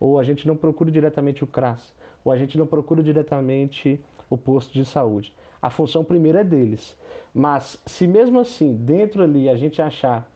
ou 0.01 0.19
a 0.19 0.25
gente 0.25 0.45
não 0.45 0.57
procura 0.57 0.91
diretamente 0.91 1.45
o 1.45 1.47
CRAS, 1.47 1.95
ou 2.25 2.33
a 2.33 2.37
gente 2.37 2.59
não 2.59 2.67
procura 2.67 3.01
diretamente 3.01 4.05
o 4.29 4.37
posto 4.37 4.73
de 4.73 4.85
saúde. 4.85 5.33
A 5.63 5.71
função 5.71 6.05
primeira 6.05 6.41
é 6.41 6.45
deles. 6.45 6.99
Mas 7.33 7.81
se 7.87 8.09
mesmo 8.09 8.41
assim, 8.41 8.75
dentro 8.75 9.23
ali, 9.23 9.49
a 9.49 9.55
gente 9.55 9.81
achar 9.81 10.29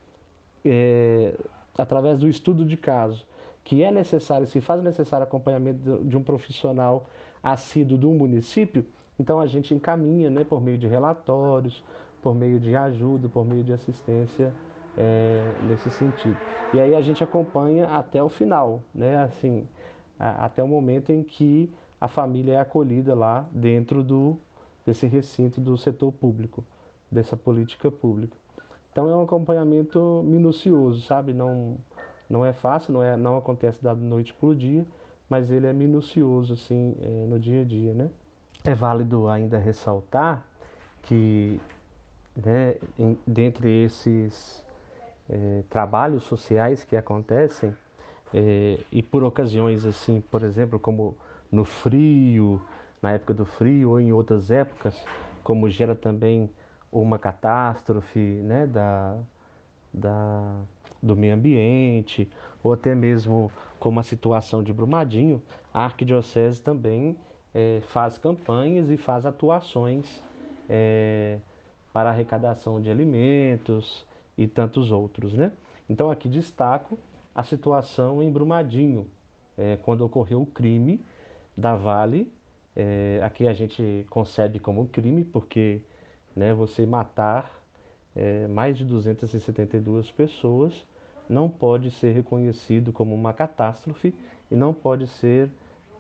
é, 0.65 1.37
através 1.77 2.21
do 2.21 2.29
estudo 2.29 2.65
de 2.65 2.77
caso, 2.77 3.27
que 3.63 3.83
é 3.83 3.91
necessário, 3.91 4.47
se 4.47 4.61
faz 4.61 4.83
necessário 4.83 5.25
acompanhamento 5.25 6.05
de 6.05 6.17
um 6.17 6.23
profissional 6.23 7.07
assíduo 7.43 7.99
do 7.99 8.11
município, 8.11 8.87
então 9.19 9.39
a 9.39 9.47
gente 9.47 9.75
encaminha 9.75 10.31
né, 10.31 10.45
por 10.45 10.61
meio 10.61 10.79
de 10.79 10.87
relatórios, 10.87 11.85
por 12.23 12.35
meio 12.35 12.59
de 12.59 12.75
ajuda, 12.75 13.29
por 13.29 13.45
meio 13.45 13.63
de 13.63 13.73
assistência 13.73 14.55
é, 14.97 15.55
nesse 15.69 15.91
sentido. 15.91 16.37
E 16.73 16.81
aí 16.81 16.95
a 16.95 17.01
gente 17.01 17.23
acompanha 17.23 17.87
até 17.87 18.23
o 18.23 18.29
final, 18.29 18.83
né, 18.95 19.23
assim, 19.23 19.69
a, 20.19 20.47
até 20.47 20.63
o 20.63 20.69
momento 20.69 21.13
em 21.13 21.23
que 21.23 21.71
a 22.01 22.09
família 22.09 22.55
é 22.55 22.61
acolhida 22.61 23.15
lá 23.15 23.47
dentro 23.53 24.03
do, 24.03 24.39
desse 24.87 25.07
recinto 25.07 25.61
do 25.61 25.77
setor 25.77 26.13
público, 26.13 26.65
dessa 27.11 27.37
política 27.37 27.91
pública. 27.91 28.37
Então 28.91 29.09
é 29.09 29.15
um 29.15 29.23
acompanhamento 29.23 30.23
minucioso, 30.25 31.03
sabe? 31.03 31.33
Não, 31.33 31.77
não 32.31 32.47
é 32.47 32.53
fácil, 32.53 32.93
não, 32.93 33.03
é, 33.03 33.17
não 33.17 33.37
acontece 33.37 33.83
da 33.83 33.93
noite 33.93 34.33
para 34.33 34.49
o 34.49 34.55
dia, 34.55 34.87
mas 35.29 35.51
ele 35.51 35.67
é 35.67 35.73
minucioso 35.73 36.55
assim 36.55 36.97
é, 37.03 37.27
no 37.27 37.41
dia 37.41 37.63
a 37.63 37.65
dia, 37.65 37.93
né? 37.93 38.11
É 38.63 38.73
válido 38.73 39.29
ainda 39.29 39.59
ressaltar 39.59 40.47
que 41.03 41.61
né, 42.37 42.77
em, 42.97 43.19
dentre 43.27 43.83
esses 43.83 44.65
é, 45.29 45.65
trabalhos 45.69 46.23
sociais 46.23 46.85
que 46.85 46.97
acontecem 46.97 47.77
é, 48.33 48.79
e 48.93 49.03
por 49.03 49.25
ocasiões 49.25 49.85
assim, 49.85 50.21
por 50.21 50.45
exemplo, 50.45 50.79
como 50.79 51.19
no 51.51 51.65
frio, 51.65 52.63
na 53.03 53.13
época 53.13 53.35
do 53.35 53.45
frio 53.45 53.91
ou 53.91 54.01
em 54.01 54.13
outras 54.13 54.53
épocas, 54.53 55.03
como 55.43 55.69
gera 55.69 55.97
também 55.97 56.49
uma 56.93 57.19
catástrofe 57.19 58.21
né, 58.21 58.67
da, 58.67 59.19
da, 59.93 60.63
do 61.03 61.17
meio 61.17 61.35
ambiente, 61.35 62.31
ou 62.63 62.73
até 62.73 62.95
mesmo 62.95 63.51
como 63.79 63.99
a 64.01 64.03
situação 64.03 64.63
de 64.63 64.73
Brumadinho, 64.73 65.43
a 65.73 65.85
Arquidiocese 65.85 66.63
também 66.63 67.19
é, 67.55 67.81
faz 67.83 68.19
campanhas 68.19 68.91
e 68.91 68.97
faz 68.97 69.27
atuações 69.27 70.23
é, 70.69 71.39
para 71.93 72.11
arrecadação 72.11 72.81
de 72.81 72.91
alimentos 72.91 74.07
e 74.37 74.47
tantos 74.47 74.93
outros. 74.93 75.35
Né? 75.35 75.53
Então 75.89 76.11
aqui 76.11 76.29
destaco 76.29 76.99
a 77.35 77.43
situação 77.43 78.23
em 78.23 78.31
Brumadinho, 78.31 79.09
é, 79.57 79.77
quando 79.77 80.03
ocorreu 80.03 80.43
o 80.43 80.47
crime 80.47 81.05
da 81.57 81.75
Vale. 81.75 82.33
É, 82.75 83.21
aqui 83.23 83.49
a 83.49 83.53
gente 83.53 84.07
concebe 84.09 84.61
como 84.61 84.87
crime, 84.87 85.25
porque 85.25 85.83
né, 86.35 86.55
você 86.55 86.87
matar 86.87 87.60
é, 88.15 88.47
mais 88.49 88.77
de 88.77 88.85
272 88.85 90.11
pessoas 90.11 90.85
não 91.29 91.49
pode 91.49 91.91
ser 91.91 92.13
reconhecido 92.13 92.93
como 92.93 93.15
uma 93.15 93.33
catástrofe 93.33 94.15
e 94.51 94.57
não 94.57 94.75
pode 94.75 95.07
ser 95.07 95.51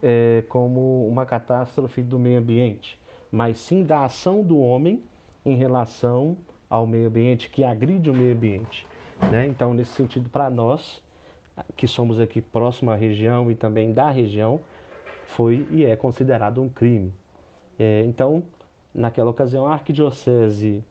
é, 0.02 0.42
como 0.48 1.06
uma 1.06 1.24
catástrofe 1.24 2.02
do 2.02 2.18
meio 2.18 2.38
ambiente, 2.38 2.98
mas 3.30 3.58
sim 3.58 3.84
da 3.84 4.04
ação 4.04 4.42
do 4.42 4.58
homem 4.58 5.04
em 5.44 5.54
relação 5.54 6.38
ao 6.68 6.86
meio 6.86 7.08
ambiente, 7.08 7.48
que 7.48 7.64
agride 7.64 8.10
o 8.10 8.14
meio 8.14 8.34
ambiente. 8.34 8.86
Né? 9.30 9.46
Então, 9.46 9.74
nesse 9.74 9.92
sentido, 9.92 10.28
para 10.28 10.50
nós, 10.50 11.02
que 11.76 11.86
somos 11.86 12.18
aqui 12.18 12.40
próximo 12.40 12.90
à 12.90 12.96
região 12.96 13.50
e 13.50 13.54
também 13.54 13.92
da 13.92 14.10
região, 14.10 14.60
foi 15.26 15.66
e 15.70 15.84
é 15.84 15.96
considerado 15.96 16.62
um 16.62 16.68
crime. 16.68 17.12
É, 17.78 18.02
então, 18.04 18.44
naquela 18.94 19.30
ocasião, 19.30 19.66
a 19.66 19.72
Arquidiocese 19.72 20.82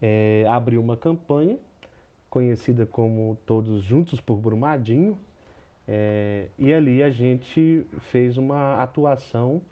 é, 0.00 0.46
abriu 0.48 0.80
uma 0.80 0.96
campanha 0.96 1.58
conhecida 2.28 2.84
como 2.84 3.38
Todos 3.46 3.82
Juntos 3.82 4.20
por 4.20 4.36
Brumadinho, 4.36 5.18
é, 5.88 6.50
e 6.58 6.74
ali 6.74 7.02
a 7.02 7.10
gente 7.10 7.86
fez 8.00 8.36
uma 8.36 8.82
atuação 8.82 9.62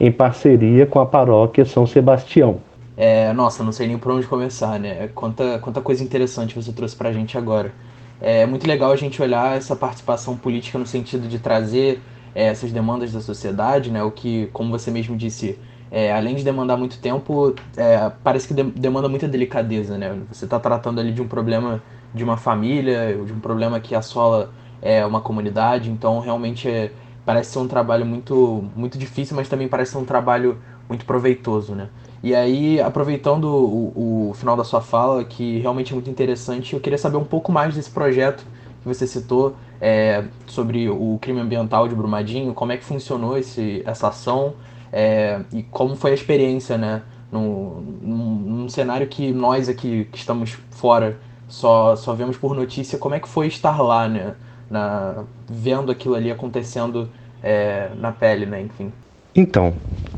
em 0.00 0.10
parceria 0.10 0.86
com 0.86 0.98
a 1.00 1.06
paróquia 1.06 1.64
São 1.64 1.86
Sebastião. 1.86 2.60
É, 2.96 3.32
nossa, 3.32 3.62
não 3.62 3.70
sei 3.70 3.86
nem 3.86 3.98
por 3.98 4.12
onde 4.12 4.26
começar, 4.26 4.78
né? 4.80 5.08
Quanta, 5.14 5.58
quanta 5.60 5.80
coisa 5.80 6.02
interessante 6.02 6.54
você 6.54 6.72
trouxe 6.72 6.96
pra 6.96 7.12
gente 7.12 7.36
agora. 7.38 7.72
É 8.20 8.44
muito 8.46 8.66
legal 8.66 8.90
a 8.90 8.96
gente 8.96 9.22
olhar 9.22 9.56
essa 9.56 9.76
participação 9.76 10.36
política 10.36 10.78
no 10.78 10.86
sentido 10.86 11.28
de 11.28 11.38
trazer 11.38 12.00
é, 12.34 12.46
essas 12.46 12.72
demandas 12.72 13.12
da 13.12 13.20
sociedade, 13.20 13.90
né? 13.90 14.02
O 14.02 14.10
que, 14.10 14.48
como 14.52 14.70
você 14.70 14.90
mesmo 14.90 15.16
disse, 15.16 15.58
é, 15.90 16.12
além 16.12 16.34
de 16.34 16.44
demandar 16.44 16.76
muito 16.76 16.98
tempo, 16.98 17.54
é, 17.76 18.10
parece 18.22 18.48
que 18.48 18.54
de, 18.54 18.62
demanda 18.62 19.08
muita 19.08 19.26
delicadeza, 19.26 19.96
né? 19.96 20.18
Você 20.30 20.44
está 20.44 20.58
tratando 20.58 21.00
ali 21.00 21.12
de 21.12 21.22
um 21.22 21.28
problema 21.28 21.82
de 22.14 22.24
uma 22.24 22.36
família, 22.36 23.18
de 23.24 23.32
um 23.32 23.40
problema 23.40 23.80
que 23.80 23.94
assola 23.94 24.50
é, 24.80 25.04
uma 25.04 25.20
comunidade, 25.20 25.90
então 25.90 26.20
realmente 26.20 26.68
é, 26.68 26.92
parece 27.24 27.52
ser 27.52 27.58
um 27.58 27.68
trabalho 27.68 28.06
muito, 28.06 28.64
muito 28.74 28.98
difícil, 28.98 29.36
mas 29.36 29.48
também 29.48 29.68
parece 29.68 29.92
ser 29.92 29.98
um 29.98 30.04
trabalho 30.04 30.58
muito 30.88 31.04
proveitoso, 31.04 31.74
né? 31.74 31.88
E 32.22 32.34
aí, 32.34 32.80
aproveitando 32.80 33.44
o, 33.44 34.30
o 34.30 34.34
final 34.34 34.56
da 34.56 34.64
sua 34.64 34.80
fala, 34.80 35.24
que 35.24 35.58
realmente 35.58 35.92
é 35.92 35.94
muito 35.94 36.10
interessante, 36.10 36.74
eu 36.74 36.80
queria 36.80 36.98
saber 36.98 37.16
um 37.16 37.24
pouco 37.24 37.52
mais 37.52 37.74
desse 37.74 37.90
projeto 37.90 38.44
que 38.82 38.88
você 38.88 39.06
citou 39.06 39.54
é, 39.80 40.24
sobre 40.46 40.88
o 40.88 41.18
crime 41.20 41.40
ambiental 41.40 41.86
de 41.86 41.94
Brumadinho, 41.94 42.52
como 42.54 42.72
é 42.72 42.76
que 42.76 42.84
funcionou 42.84 43.38
esse, 43.38 43.82
essa 43.86 44.08
ação 44.08 44.54
é, 44.92 45.40
e 45.52 45.62
como 45.62 45.96
foi 45.96 46.12
a 46.12 46.14
experiência, 46.14 46.78
né? 46.78 47.02
Num, 47.30 47.98
num, 48.00 48.24
num, 48.24 48.68
cenário 48.70 49.06
que 49.06 49.32
nós 49.32 49.68
aqui 49.68 50.08
que 50.10 50.16
estamos 50.16 50.56
fora 50.70 51.18
só, 51.46 51.94
só 51.94 52.14
vemos 52.14 52.38
por 52.38 52.54
notícia, 52.54 52.98
como 52.98 53.14
é 53.14 53.20
que 53.20 53.28
foi 53.28 53.46
estar 53.48 53.82
lá, 53.82 54.08
né? 54.08 54.34
Na, 54.70 55.24
vendo 55.46 55.92
aquilo 55.92 56.14
ali 56.14 56.30
acontecendo 56.30 57.08
é, 57.42 57.90
na 57.96 58.12
pele, 58.12 58.46
né? 58.46 58.62
Enfim. 58.62 58.92
Então, 59.34 59.74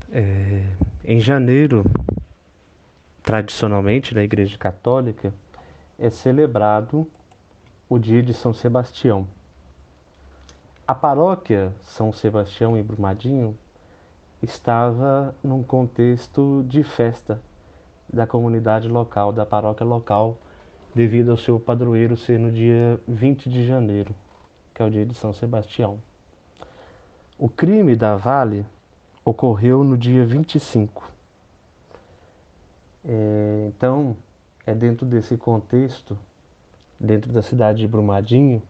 é, 0.09 0.73
em 1.03 1.19
janeiro, 1.19 1.83
tradicionalmente 3.21 4.15
na 4.15 4.23
Igreja 4.23 4.57
Católica, 4.57 5.33
é 5.99 6.09
celebrado 6.09 7.09
o 7.89 7.99
dia 7.99 8.23
de 8.23 8.33
São 8.33 8.53
Sebastião. 8.53 9.27
a 10.87 10.95
paróquia 10.95 11.73
São 11.81 12.11
Sebastião 12.11 12.77
em 12.77 12.83
Brumadinho 12.83 13.57
estava 14.41 15.35
num 15.43 15.61
contexto 15.63 16.63
de 16.67 16.83
festa 16.83 17.41
da 18.11 18.25
comunidade 18.25 18.87
local, 18.87 19.31
da 19.31 19.45
paróquia 19.45 19.85
local, 19.85 20.37
devido 20.93 21.31
ao 21.31 21.37
seu 21.37 21.59
padroeiro 21.59 22.17
ser 22.17 22.39
no 22.39 22.51
dia 22.51 22.99
20 23.07 23.49
de 23.49 23.65
janeiro, 23.65 24.13
que 24.73 24.81
é 24.81 24.85
o 24.85 24.89
dia 24.89 25.05
de 25.05 25.13
São 25.13 25.31
Sebastião. 25.31 25.99
O 27.37 27.47
crime 27.47 27.95
da 27.95 28.17
Vale 28.17 28.65
ocorreu 29.23 29.83
no 29.83 29.97
dia 29.97 30.25
25. 30.25 31.11
É, 33.03 33.65
então, 33.67 34.17
é 34.65 34.73
dentro 34.73 35.05
desse 35.05 35.37
contexto, 35.37 36.17
dentro 36.99 37.31
da 37.31 37.41
cidade 37.41 37.79
de 37.79 37.87
Brumadinho, 37.87 38.61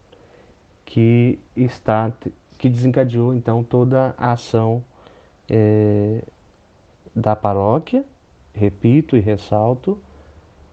que 0.84 1.38
está 1.56 2.12
que 2.58 2.68
desencadeou 2.68 3.34
então 3.34 3.64
toda 3.64 4.14
a 4.16 4.32
ação 4.32 4.84
é, 5.48 6.22
da 7.14 7.36
paróquia, 7.36 8.04
repito 8.54 9.16
e 9.16 9.20
ressalto, 9.20 9.98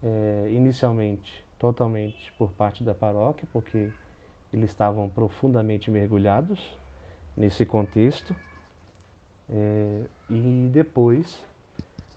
é, 0.02 0.48
inicialmente 0.50 1.44
totalmente 1.58 2.32
por 2.32 2.52
parte 2.52 2.82
da 2.82 2.94
paróquia, 2.94 3.46
porque 3.52 3.92
eles 4.52 4.70
estavam 4.70 5.08
profundamente 5.08 5.90
mergulhados 5.90 6.78
nesse 7.36 7.64
contexto, 7.66 8.34
é, 9.48 10.06
e 10.28 10.68
depois 10.72 11.46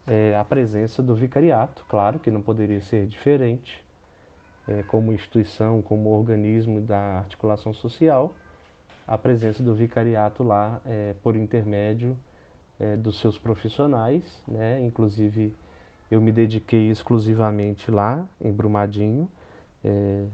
é, 0.07 0.35
a 0.35 0.43
presença 0.43 1.01
do 1.01 1.15
vicariato, 1.15 1.85
claro 1.87 2.19
que 2.19 2.31
não 2.31 2.41
poderia 2.41 2.81
ser 2.81 3.07
diferente, 3.07 3.83
é, 4.67 4.83
como 4.83 5.11
instituição, 5.11 5.81
como 5.81 6.09
organismo 6.09 6.81
da 6.81 7.19
articulação 7.19 7.73
social, 7.73 8.33
a 9.05 9.17
presença 9.17 9.61
do 9.61 9.75
vicariato 9.75 10.43
lá 10.43 10.81
é, 10.85 11.13
por 11.21 11.35
intermédio 11.35 12.17
é, 12.79 12.95
dos 12.95 13.19
seus 13.19 13.37
profissionais, 13.37 14.43
né? 14.47 14.81
inclusive 14.81 15.55
eu 16.09 16.21
me 16.21 16.31
dediquei 16.31 16.89
exclusivamente 16.89 17.89
lá 17.89 18.27
em 18.39 18.51
Brumadinho, 18.51 19.29
é, 19.83 20.27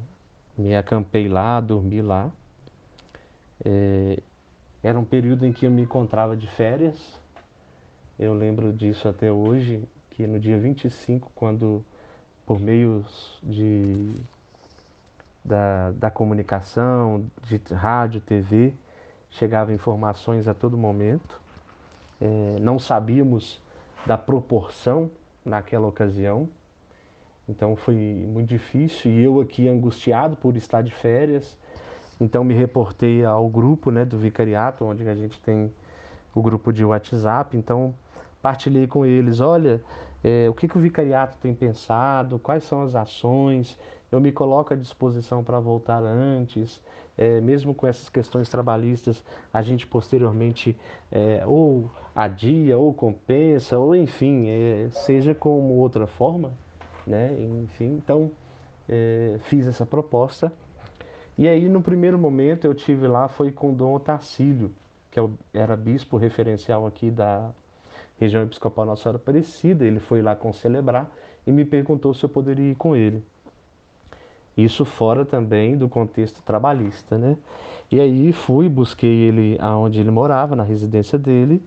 me 0.56 0.76
acampei 0.76 1.28
lá, 1.28 1.60
dormi 1.60 2.02
lá. 2.02 2.30
É, 3.64 4.18
era 4.82 4.98
um 4.98 5.04
período 5.04 5.46
em 5.46 5.52
que 5.52 5.66
eu 5.66 5.70
me 5.70 5.82
encontrava 5.82 6.36
de 6.36 6.46
férias, 6.46 7.18
eu 8.18 8.34
lembro 8.34 8.72
disso 8.72 9.08
até 9.08 9.32
hoje, 9.32 9.88
que 10.10 10.26
no 10.26 10.38
dia 10.38 10.58
25, 10.58 11.32
quando 11.34 11.84
por 12.44 12.58
meios 12.58 13.38
de 13.42 14.14
da, 15.44 15.90
da 15.92 16.10
comunicação, 16.10 17.26
de 17.42 17.62
rádio, 17.72 18.20
TV, 18.20 18.74
chegavam 19.30 19.74
informações 19.74 20.46
a 20.48 20.54
todo 20.54 20.76
momento. 20.76 21.40
É, 22.20 22.58
não 22.60 22.78
sabíamos 22.78 23.60
da 24.06 24.18
proporção 24.18 25.10
naquela 25.44 25.86
ocasião, 25.86 26.48
então 27.48 27.74
foi 27.74 27.96
muito 27.96 28.48
difícil. 28.48 29.10
E 29.10 29.24
eu 29.24 29.40
aqui 29.40 29.68
angustiado 29.68 30.36
por 30.36 30.56
estar 30.56 30.82
de 30.82 30.92
férias, 30.92 31.58
então 32.20 32.44
me 32.44 32.54
reportei 32.54 33.24
ao 33.24 33.48
grupo 33.48 33.90
né, 33.90 34.04
do 34.04 34.18
vicariato, 34.18 34.84
onde 34.84 35.08
a 35.08 35.14
gente 35.14 35.40
tem 35.40 35.72
o 36.34 36.42
grupo 36.42 36.72
de 36.72 36.84
WhatsApp, 36.84 37.56
então 37.56 37.94
partilhei 38.42 38.86
com 38.86 39.04
eles, 39.04 39.40
olha, 39.40 39.82
é, 40.24 40.48
o 40.48 40.54
que, 40.54 40.66
que 40.66 40.78
o 40.78 40.80
vicariato 40.80 41.36
tem 41.38 41.54
pensado, 41.54 42.38
quais 42.38 42.64
são 42.64 42.82
as 42.82 42.94
ações, 42.94 43.78
eu 44.10 44.20
me 44.20 44.32
coloco 44.32 44.72
à 44.72 44.76
disposição 44.76 45.44
para 45.44 45.60
voltar 45.60 46.02
antes, 46.02 46.82
é, 47.16 47.40
mesmo 47.40 47.74
com 47.74 47.86
essas 47.86 48.08
questões 48.08 48.48
trabalhistas, 48.48 49.22
a 49.52 49.62
gente 49.62 49.86
posteriormente 49.86 50.76
é, 51.12 51.44
ou 51.46 51.90
adia, 52.14 52.76
ou 52.76 52.92
compensa, 52.92 53.78
ou 53.78 53.94
enfim, 53.94 54.48
é, 54.48 54.88
seja 54.90 55.34
como 55.34 55.74
outra 55.74 56.06
forma, 56.06 56.54
né? 57.06 57.38
Enfim, 57.38 58.00
então 58.02 58.32
é, 58.88 59.36
fiz 59.40 59.66
essa 59.66 59.86
proposta. 59.86 60.52
E 61.38 61.46
aí 61.46 61.68
no 61.68 61.80
primeiro 61.80 62.18
momento 62.18 62.66
eu 62.66 62.74
tive 62.74 63.06
lá 63.06 63.28
foi 63.28 63.52
com 63.52 63.72
Dom 63.72 63.94
Otacílio, 63.94 64.74
que 65.10 65.20
é 65.20 65.28
era 65.52 65.76
bispo 65.76 66.16
referencial 66.16 66.86
aqui 66.86 67.10
da 67.10 67.52
região 68.18 68.42
episcopal 68.42 68.84
Nossa 68.84 69.04
Senhora 69.04 69.16
Aparecida. 69.16 69.84
Ele 69.84 70.00
foi 70.00 70.22
lá 70.22 70.36
concelebrar 70.36 71.10
e 71.46 71.52
me 71.52 71.64
perguntou 71.64 72.12
se 72.14 72.24
eu 72.24 72.28
poderia 72.28 72.70
ir 72.70 72.76
com 72.76 72.94
ele. 72.94 73.22
Isso 74.56 74.84
fora 74.84 75.24
também 75.24 75.76
do 75.76 75.88
contexto 75.88 76.42
trabalhista, 76.42 77.16
né? 77.16 77.38
E 77.90 78.00
aí 78.00 78.32
fui, 78.32 78.68
busquei 78.68 79.10
ele 79.10 79.56
aonde 79.60 80.00
ele 80.00 80.10
morava, 80.10 80.54
na 80.54 80.62
residência 80.62 81.18
dele, 81.18 81.62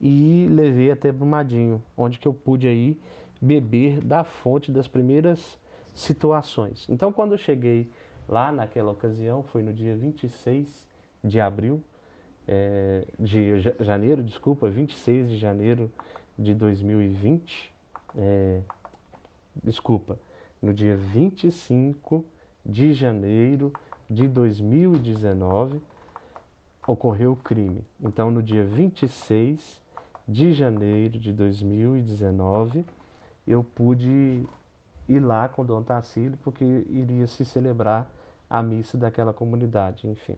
e 0.00 0.46
levei 0.50 0.90
até 0.90 1.10
Brumadinho, 1.10 1.82
onde 1.96 2.18
que 2.18 2.28
eu 2.28 2.34
pude 2.34 2.68
aí 2.68 3.00
beber 3.40 4.02
da 4.02 4.24
fonte 4.24 4.70
das 4.70 4.88
primeiras 4.88 5.58
situações. 5.94 6.88
Então, 6.88 7.12
quando 7.12 7.32
eu 7.32 7.38
cheguei 7.38 7.90
lá 8.28 8.50
naquela 8.50 8.90
ocasião, 8.92 9.42
foi 9.42 9.62
no 9.62 9.72
dia 9.72 9.96
26 9.96 10.88
de 11.22 11.40
abril 11.40 11.82
é, 12.46 13.06
de 13.18 13.60
janeiro, 13.80 14.22
desculpa, 14.22 14.68
26 14.68 15.30
de 15.30 15.36
janeiro 15.36 15.90
de 16.38 16.54
2020, 16.54 17.72
é, 18.16 18.60
desculpa, 19.62 20.18
no 20.60 20.72
dia 20.72 20.96
25 20.96 22.24
de 22.64 22.92
janeiro 22.94 23.72
de 24.10 24.28
2019 24.28 25.80
ocorreu 26.86 27.32
o 27.32 27.36
crime. 27.36 27.84
Então, 28.00 28.30
no 28.30 28.42
dia 28.42 28.64
26 28.64 29.82
de 30.26 30.52
janeiro 30.52 31.18
de 31.18 31.32
2019, 31.32 32.84
eu 33.46 33.62
pude 33.62 34.42
ir 35.08 35.20
lá 35.20 35.48
com 35.48 35.62
o 35.62 35.64
Dom 35.64 35.82
Tarcílio 35.82 36.38
porque 36.42 36.64
iria 36.64 37.26
se 37.26 37.44
celebrar 37.44 38.10
a 38.48 38.62
missa 38.62 38.96
daquela 38.96 39.32
comunidade, 39.32 40.06
enfim. 40.08 40.36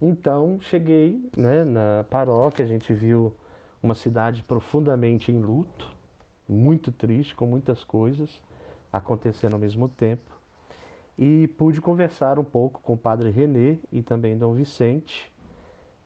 Então 0.00 0.58
cheguei 0.60 1.22
né, 1.36 1.64
na 1.64 2.04
paróquia, 2.08 2.64
a 2.64 2.68
gente 2.68 2.92
viu 2.94 3.36
uma 3.82 3.94
cidade 3.94 4.42
profundamente 4.42 5.30
em 5.30 5.40
luto, 5.40 5.94
muito 6.48 6.90
triste, 6.90 7.34
com 7.34 7.46
muitas 7.46 7.84
coisas 7.84 8.42
acontecendo 8.92 9.54
ao 9.54 9.58
mesmo 9.58 9.88
tempo. 9.88 10.38
E 11.18 11.48
pude 11.48 11.80
conversar 11.80 12.38
um 12.38 12.44
pouco 12.44 12.80
com 12.80 12.94
o 12.94 12.98
padre 12.98 13.30
René 13.30 13.78
e 13.92 14.00
também 14.00 14.38
Dom 14.38 14.54
Vicente, 14.54 15.30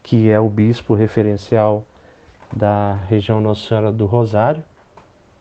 que 0.02 0.28
é 0.28 0.40
o 0.40 0.48
bispo 0.48 0.94
referencial 0.94 1.84
da 2.54 2.94
região 2.94 3.40
Nossa 3.40 3.68
Senhora 3.68 3.92
do 3.92 4.06
Rosário, 4.06 4.64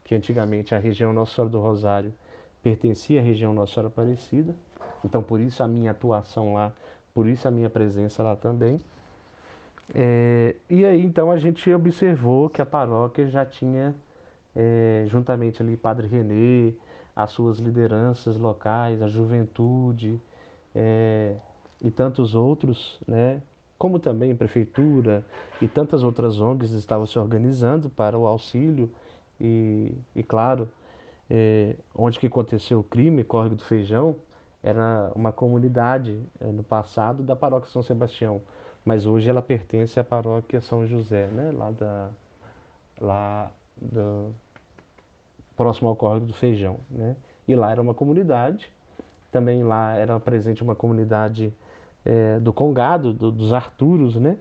que 0.04 0.14
antigamente 0.14 0.76
a 0.76 0.80
região 0.80 1.12
Nossa 1.12 1.36
Senhora 1.36 1.50
do 1.50 1.60
Rosário 1.60 2.14
pertencia 2.62 3.20
à 3.20 3.24
região 3.24 3.54
Nossa 3.54 3.74
Senhora 3.74 3.88
Aparecida. 3.88 4.56
Então, 5.04 5.22
por 5.24 5.42
isso 5.42 5.64
a 5.64 5.68
minha 5.68 5.92
atuação 5.92 6.54
lá 6.54 6.74
por 7.14 7.28
isso 7.28 7.48
a 7.48 7.52
minha 7.52 7.70
presença 7.70 8.24
lá 8.24 8.36
também. 8.36 8.80
É, 9.94 10.56
e 10.70 10.86
aí 10.86 11.02
então 11.02 11.30
a 11.32 11.38
gente 11.38 11.72
observou 11.74 12.50
que 12.50 12.62
a 12.62 12.66
paróquia 12.66 13.28
já 13.28 13.46
tinha, 13.46 13.96
é, 14.56 15.04
juntamente 15.08 15.62
ali 15.62 15.76
Padre 15.76 16.08
Renê, 16.08 16.76
as 17.16 17.32
suas 17.32 17.60
lideranças 17.60 18.38
locais, 18.38 19.02
a 19.02 19.08
juventude 19.08 20.20
é, 20.74 21.38
e 21.84 21.92
tantos 21.92 22.34
outros, 22.34 23.00
né, 23.08 23.42
como 23.78 24.00
também 24.00 24.36
prefeitura 24.36 25.26
e 25.62 25.68
tantas 25.68 26.04
outras 26.04 26.40
ONGs 26.40 26.72
estavam 26.72 27.06
se 27.06 27.20
organizando 27.20 27.90
para 27.90 28.18
o 28.18 28.26
auxílio 28.26 28.96
e, 29.40 29.94
e 30.16 30.24
claro, 30.24 30.70
é, 31.30 31.76
onde 31.94 32.20
que 32.20 32.28
aconteceu 32.28 32.80
o 32.80 32.84
crime, 32.84 33.24
Córrego 33.24 33.56
do 33.56 33.64
Feijão, 33.64 34.18
era 34.64 35.12
uma 35.14 35.34
comunidade 35.34 36.22
é, 36.40 36.46
no 36.46 36.64
passado 36.64 37.22
da 37.22 37.36
paróquia 37.36 37.70
São 37.70 37.84
Sebastião, 37.84 38.42
mas 38.86 39.06
hoje 39.06 39.30
ela 39.30 39.42
pertence 39.42 40.00
à 40.00 40.04
paróquia 40.06 40.62
São 40.62 40.88
José, 40.88 41.28
né? 41.28 41.52
Lá 41.52 41.70
da 41.70 42.10
lá 43.00 43.52
do, 43.76 44.34
próximo 45.58 45.90
ao 45.90 45.96
córrego 45.96 46.28
do 46.28 46.34
Feijão, 46.34 46.78
né? 46.90 47.18
E 47.46 47.54
lá 47.56 47.72
era 47.72 47.82
uma 47.82 47.94
comunidade, 47.94 48.72
também 49.32 49.64
lá 49.64 49.96
era 49.96 50.18
presente 50.20 50.64
uma 50.64 50.76
comunidade 50.76 51.54
é, 52.06 52.40
do 52.40 52.54
Congado, 52.54 53.14
do, 53.14 53.32
dos 53.32 53.54
Arturos, 53.54 54.16
né? 54.16 54.38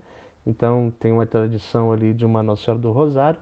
Então 0.46 0.92
tem 1.00 1.10
uma 1.10 1.26
tradição 1.26 1.92
ali 1.92 2.14
de 2.14 2.24
uma 2.24 2.42
Nossa 2.42 2.64
Senhora 2.64 2.80
do 2.80 2.92
Rosário 2.92 3.40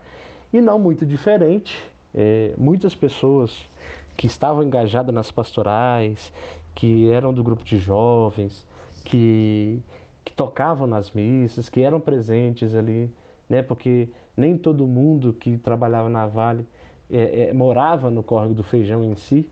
e 0.51 0.61
não 0.61 0.79
muito 0.79 1.05
diferente. 1.05 1.93
É, 2.15 2.55
muitas 2.59 2.95
pessoas 2.95 3.69
que 4.21 4.27
estavam 4.27 4.63
engajadas 4.63 5.15
nas 5.15 5.31
pastorais, 5.31 6.31
que 6.75 7.11
eram 7.11 7.33
do 7.33 7.43
grupo 7.43 7.65
de 7.65 7.79
jovens, 7.79 8.67
que, 9.03 9.81
que 10.23 10.35
tocavam 10.35 10.87
nas 10.87 11.13
missas, 11.13 11.71
que 11.71 11.81
eram 11.81 11.99
presentes 11.99 12.75
ali, 12.75 13.11
né? 13.49 13.63
Porque 13.63 14.11
nem 14.37 14.59
todo 14.59 14.87
mundo 14.87 15.33
que 15.33 15.57
trabalhava 15.57 16.11
na 16.11 16.27
Vale 16.27 16.67
é, 17.11 17.45
é, 17.45 17.55
morava 17.55 18.11
no 18.11 18.23
córrego 18.23 18.53
do 18.53 18.63
Feijão 18.63 19.03
em 19.03 19.17
si, 19.17 19.49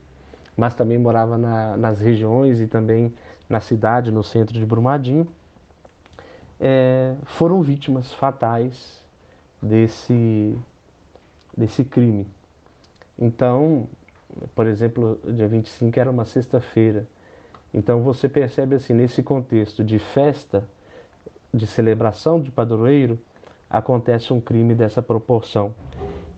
mas 0.55 0.75
também 0.75 0.99
morava 0.99 1.39
na, 1.39 1.75
nas 1.75 2.03
regiões 2.03 2.61
e 2.61 2.67
também 2.67 3.15
na 3.49 3.61
cidade, 3.61 4.11
no 4.11 4.23
centro 4.23 4.53
de 4.53 4.67
Brumadinho. 4.67 5.27
é, 6.61 7.15
foram 7.25 7.63
vítimas 7.63 8.13
fatais 8.13 9.03
desse, 9.63 10.55
desse 11.57 11.87
crime. 11.87 12.27
Então, 13.19 13.89
por 14.55 14.67
exemplo, 14.67 15.21
dia 15.25 15.49
25 15.49 15.99
era 15.99 16.11
uma 16.11 16.25
sexta-feira. 16.25 17.07
Então 17.73 18.03
você 18.03 18.29
percebe 18.29 18.75
assim, 18.75 18.95
nesse 18.95 19.23
contexto 19.23 19.85
de 19.85 19.99
festa, 19.99 20.69
de 21.53 21.67
celebração 21.67 22.41
de 22.41 22.51
padroeiro, 22.51 23.19
acontece 23.69 24.33
um 24.33 24.41
crime 24.41 24.75
dessa 24.75 25.03
proporção. 25.03 25.75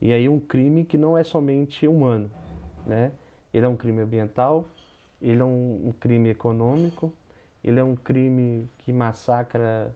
E 0.00 0.12
aí 0.12 0.29
um 0.29 0.40
crime 0.40 0.85
que 0.85 0.96
não 0.96 1.16
é 1.16 1.22
somente 1.22 1.87
humano, 1.87 2.31
né? 2.87 3.12
Ele 3.53 3.66
é 3.66 3.68
um 3.68 3.76
crime 3.76 4.00
ambiental, 4.00 4.66
ele 5.20 5.40
é 5.40 5.44
um, 5.44 5.88
um 5.88 5.92
crime 5.92 6.31
econômico, 6.31 7.12
ele 7.62 7.79
é 7.79 7.85
um 7.85 7.94
crime 7.94 8.68
que 8.79 8.92
massacra 8.92 9.94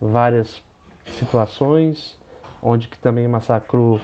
várias 0.00 0.62
situações, 1.06 2.18
onde 2.62 2.88
que 2.88 2.98
também 2.98 3.26
massacrou 3.28 4.00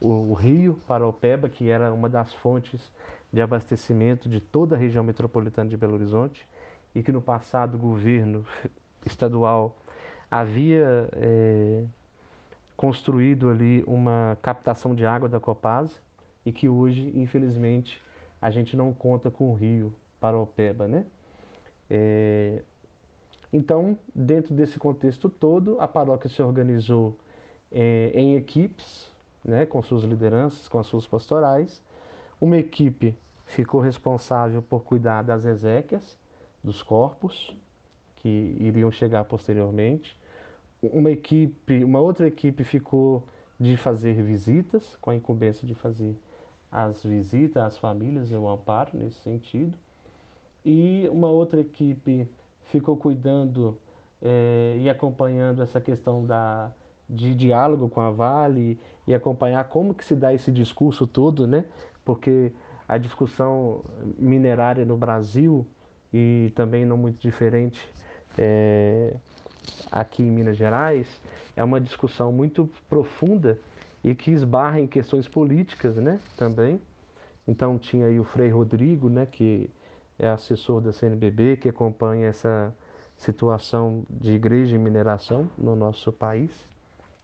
o, 0.00 0.08
o 0.08 0.34
rio 0.34 0.78
Paraupeba, 0.86 1.48
que 1.48 1.68
era 1.68 1.92
uma 1.92 2.08
das 2.08 2.32
fontes 2.32 2.92
de 3.32 3.40
abastecimento 3.40 4.28
de 4.28 4.40
toda 4.40 4.74
a 4.74 4.78
região 4.78 5.04
metropolitana 5.04 5.68
de 5.68 5.76
Belo 5.76 5.94
Horizonte, 5.94 6.48
e 6.94 7.02
que 7.02 7.12
no 7.12 7.20
passado 7.20 7.74
o 7.74 7.78
governo 7.78 8.46
estadual 9.04 9.78
havia 10.30 11.08
é, 11.12 11.84
construído 12.76 13.50
ali 13.50 13.82
uma 13.86 14.38
captação 14.40 14.94
de 14.94 15.04
água 15.04 15.28
da 15.28 15.40
Copasa 15.40 15.96
e 16.44 16.52
que 16.52 16.68
hoje, 16.68 17.12
infelizmente, 17.14 18.00
a 18.40 18.50
gente 18.50 18.76
não 18.76 18.94
conta 18.94 19.30
com 19.30 19.50
o 19.50 19.54
rio 19.54 19.94
Paraupeba, 20.20 20.86
né? 20.86 21.06
É, 21.90 22.62
então, 23.52 23.98
dentro 24.14 24.54
desse 24.54 24.78
contexto 24.78 25.30
todo, 25.30 25.80
a 25.80 25.88
paróquia 25.88 26.28
se 26.28 26.42
organizou 26.42 27.18
é, 27.70 28.10
em 28.14 28.36
equipes, 28.36 29.10
né, 29.44 29.66
com 29.66 29.80
suas 29.82 30.04
lideranças, 30.04 30.68
com 30.68 30.78
as 30.78 30.86
suas 30.86 31.06
pastorais. 31.06 31.82
Uma 32.40 32.56
equipe 32.56 33.16
ficou 33.46 33.80
responsável 33.80 34.62
por 34.62 34.82
cuidar 34.82 35.22
das 35.22 35.44
exéquias, 35.44 36.18
dos 36.62 36.82
corpos, 36.82 37.56
que 38.16 38.56
iriam 38.60 38.90
chegar 38.90 39.24
posteriormente. 39.24 40.16
Uma 40.82 41.10
equipe, 41.10 41.82
uma 41.84 42.00
outra 42.00 42.26
equipe 42.26 42.62
ficou 42.64 43.26
de 43.58 43.76
fazer 43.76 44.22
visitas, 44.22 44.96
com 45.00 45.10
a 45.10 45.16
incumbência 45.16 45.66
de 45.66 45.74
fazer 45.74 46.16
as 46.70 47.02
visitas 47.02 47.62
às 47.62 47.78
famílias 47.78 48.30
e 48.30 48.34
o 48.34 48.48
amparo 48.48 48.96
nesse 48.96 49.20
sentido. 49.20 49.78
E 50.64 51.08
uma 51.10 51.28
outra 51.28 51.60
equipe 51.60 52.28
ficou 52.64 52.96
cuidando 52.96 53.78
é, 54.20 54.76
e 54.78 54.90
acompanhando 54.90 55.62
essa 55.62 55.80
questão 55.80 56.24
da, 56.24 56.72
de 57.08 57.34
diálogo 57.34 57.88
com 57.88 58.00
a 58.00 58.10
Vale 58.10 58.78
e 59.06 59.14
acompanhar 59.14 59.64
como 59.64 59.94
que 59.94 60.04
se 60.04 60.14
dá 60.14 60.32
esse 60.34 60.52
discurso 60.52 61.06
todo, 61.06 61.46
né? 61.46 61.64
Porque 62.04 62.52
a 62.86 62.98
discussão 62.98 63.82
minerária 64.18 64.84
no 64.84 64.96
Brasil 64.96 65.66
e 66.12 66.52
também 66.54 66.84
não 66.84 66.96
muito 66.96 67.20
diferente 67.20 67.88
é, 68.36 69.16
aqui 69.90 70.22
em 70.22 70.30
Minas 70.30 70.56
Gerais 70.56 71.20
é 71.56 71.62
uma 71.62 71.80
discussão 71.80 72.32
muito 72.32 72.70
profunda 72.88 73.58
e 74.02 74.14
que 74.14 74.30
esbarra 74.30 74.80
em 74.80 74.86
questões 74.86 75.26
políticas, 75.26 75.96
né? 75.96 76.20
Também. 76.36 76.80
Então 77.46 77.78
tinha 77.78 78.06
aí 78.06 78.20
o 78.20 78.24
Frei 78.24 78.50
Rodrigo, 78.50 79.08
né? 79.08 79.26
Que 79.26 79.70
é 80.18 80.28
assessor 80.28 80.80
da 80.80 80.92
CNBB, 80.92 81.56
que 81.56 81.68
acompanha 81.68 82.26
essa 82.26 82.74
situação 83.16 84.04
de 84.08 84.32
igreja 84.32 84.76
e 84.76 84.78
mineração 84.78 85.50
no 85.58 85.74
nosso 85.74 86.12
país. 86.12 86.64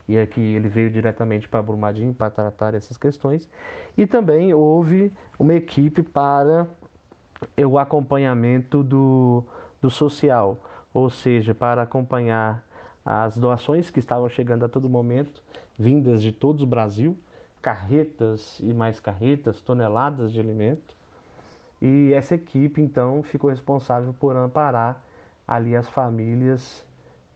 E 0.09 0.19
aqui 0.19 0.41
ele 0.41 0.69
veio 0.69 0.91
diretamente 0.91 1.49
para 1.49 1.63
Brumadinho 1.63 2.13
para 2.13 2.31
tratar 2.31 2.75
essas 2.75 2.97
questões. 2.97 3.49
E 3.97 4.07
também 4.07 4.53
houve 4.53 5.13
uma 5.39 5.55
equipe 5.55 6.03
para 6.03 6.67
o 7.67 7.79
acompanhamento 7.79 8.83
do, 8.83 9.45
do 9.81 9.91
social, 9.91 10.63
ou 10.93 11.09
seja, 11.11 11.55
para 11.55 11.83
acompanhar 11.83 12.67
as 13.05 13.37
doações 13.37 13.91
que 13.91 13.99
estavam 13.99 14.29
chegando 14.29 14.65
a 14.65 14.69
todo 14.69 14.89
momento, 14.89 15.43
vindas 15.79 16.23
de 16.23 16.33
todo 16.33 16.63
o 16.63 16.67
Brasil, 16.67 17.19
carretas 17.61 18.61
e 18.61 18.73
mais 18.73 19.01
carretas, 19.01 19.61
toneladas 19.61 20.31
de 20.33 20.41
alimento, 20.41 20.95
e 21.81 22.13
essa 22.15 22.35
equipe 22.35 22.81
então 22.81 23.23
ficou 23.23 23.51
responsável 23.51 24.15
por 24.15 24.37
amparar 24.37 25.05
ali 25.47 25.77
as 25.77 25.89
famílias 25.89 26.87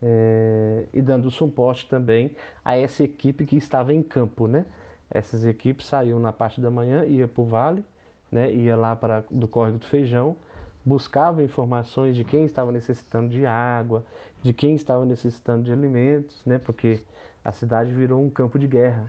é, 0.03 0.87
e 0.93 1.03
dando 1.03 1.31
suporte 1.31 1.89
também 1.89 2.37
a 2.65 2.77
essa 2.77 3.03
equipe 3.03 3.45
que 3.45 3.57
estava 3.57 3.93
em 3.93 4.03
campo, 4.03 4.47
né? 4.47 4.67
Essas 5.11 5.45
equipes 5.45 5.87
saíam 5.87 6.21
na 6.21 6.33
parte 6.33 6.61
da 6.61 6.71
manhã, 6.71 7.05
ia 7.05 7.27
para 7.27 7.43
o 7.43 7.47
vale, 7.47 7.85
né? 8.31 8.53
Ia 8.53 8.77
lá 8.77 8.95
para 8.95 9.25
do 9.31 9.49
córrego 9.49 9.79
do 9.79 9.87
Feijão, 9.87 10.37
buscava 10.85 11.43
informações 11.43 12.15
de 12.15 12.25
quem 12.25 12.45
estava 12.45 12.71
necessitando 12.71 13.29
de 13.29 13.45
água, 13.45 14.05
de 14.43 14.53
quem 14.53 14.75
estava 14.75 15.05
necessitando 15.05 15.65
de 15.65 15.73
alimentos, 15.73 16.45
né? 16.45 16.59
Porque 16.59 17.03
a 17.45 17.53
cidade 17.53 17.93
virou 17.93 18.23
um 18.23 18.31
campo 18.31 18.59
de 18.59 18.67
guerra 18.67 19.09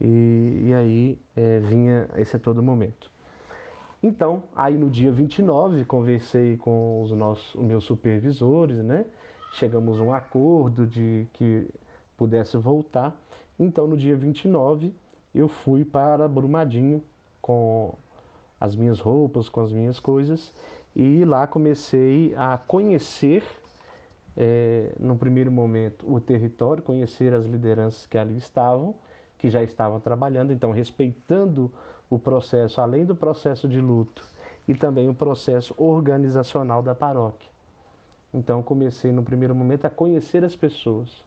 e, 0.00 0.66
e 0.66 0.74
aí 0.74 1.18
é, 1.36 1.58
vinha 1.60 2.08
esse 2.16 2.36
a 2.36 2.38
todo 2.38 2.62
momento. 2.62 3.10
Então, 4.02 4.44
aí 4.56 4.78
no 4.78 4.88
dia 4.88 5.12
29, 5.12 5.84
conversei 5.84 6.56
com 6.56 7.02
os 7.02 7.12
nossos, 7.12 7.54
os 7.54 7.62
meus 7.62 7.84
supervisores, 7.84 8.78
né? 8.78 9.04
Chegamos 9.52 10.00
a 10.00 10.04
um 10.04 10.12
acordo 10.12 10.86
de 10.86 11.26
que 11.32 11.68
pudesse 12.16 12.56
voltar. 12.56 13.20
Então, 13.58 13.86
no 13.86 13.96
dia 13.96 14.16
29, 14.16 14.94
eu 15.34 15.48
fui 15.48 15.84
para 15.84 16.28
Brumadinho 16.28 17.02
com 17.40 17.94
as 18.60 18.76
minhas 18.76 19.00
roupas, 19.00 19.48
com 19.48 19.60
as 19.60 19.72
minhas 19.72 19.98
coisas, 19.98 20.54
e 20.94 21.24
lá 21.24 21.46
comecei 21.46 22.34
a 22.36 22.58
conhecer, 22.58 23.42
é, 24.36 24.92
no 25.00 25.16
primeiro 25.16 25.50
momento, 25.50 26.12
o 26.12 26.20
território, 26.20 26.82
conhecer 26.82 27.34
as 27.34 27.46
lideranças 27.46 28.06
que 28.06 28.18
ali 28.18 28.36
estavam 28.36 28.96
que 29.40 29.48
já 29.48 29.62
estavam 29.62 29.98
trabalhando, 29.98 30.52
então 30.52 30.70
respeitando 30.70 31.72
o 32.10 32.18
processo, 32.18 32.78
além 32.78 33.06
do 33.06 33.16
processo 33.16 33.66
de 33.66 33.80
luto, 33.80 34.22
e 34.68 34.74
também 34.74 35.08
o 35.08 35.14
processo 35.14 35.74
organizacional 35.78 36.82
da 36.82 36.94
paróquia. 36.94 37.48
Então 38.32 38.62
comecei 38.62 39.10
no 39.12 39.22
primeiro 39.22 39.54
momento 39.54 39.84
a 39.84 39.90
conhecer 39.90 40.44
as 40.44 40.54
pessoas 40.54 41.24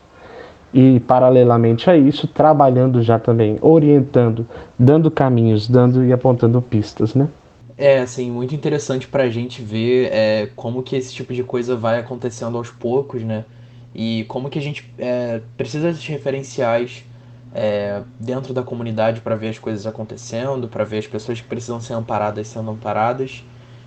e 0.74 1.00
paralelamente 1.02 1.90
a 1.90 1.96
isso 1.96 2.28
trabalhando 2.28 3.04
já 3.04 3.20
também, 3.20 3.58
orientando, 3.62 4.48
dando 4.78 5.12
caminhos, 5.12 5.68
dando 5.68 6.04
e 6.04 6.12
apontando 6.12 6.62
pistas, 6.62 7.14
né? 7.14 7.30
É, 7.78 8.00
assim, 8.00 8.32
muito 8.32 8.56
interessante 8.56 9.08
para 9.08 9.24
a 9.24 9.30
gente 9.30 9.62
ver 9.62 10.10
é, 10.12 10.50
como 10.56 10.84
que 10.84 10.96
esse 10.96 11.14
tipo 11.14 11.34
de 11.34 11.44
coisa 11.44 11.76
vai 11.76 12.00
acontecendo 12.00 12.58
aos 12.58 12.70
poucos, 12.70 13.24
né? 13.24 13.46
E 13.94 14.26
como 14.28 14.50
que 14.50 14.58
a 14.58 14.62
gente 14.62 14.92
é, 14.98 15.42
precisa 15.58 15.88
desses 15.88 16.06
referenciais 16.08 17.04
é, 17.54 18.02
dentro 18.20 18.54
da 18.54 18.64
comunidade 18.64 19.22
para 19.22 19.36
ver 19.36 19.50
as 19.50 19.60
coisas 19.60 19.86
acontecendo, 19.86 20.68
para 20.68 20.84
ver 20.84 21.00
as 21.00 21.08
pessoas 21.08 21.40
que 21.40 21.48
precisam 21.48 21.80
ser 21.80 21.94
amparadas 21.94 22.48
sendo 22.48 22.72
amparadas 22.72 23.44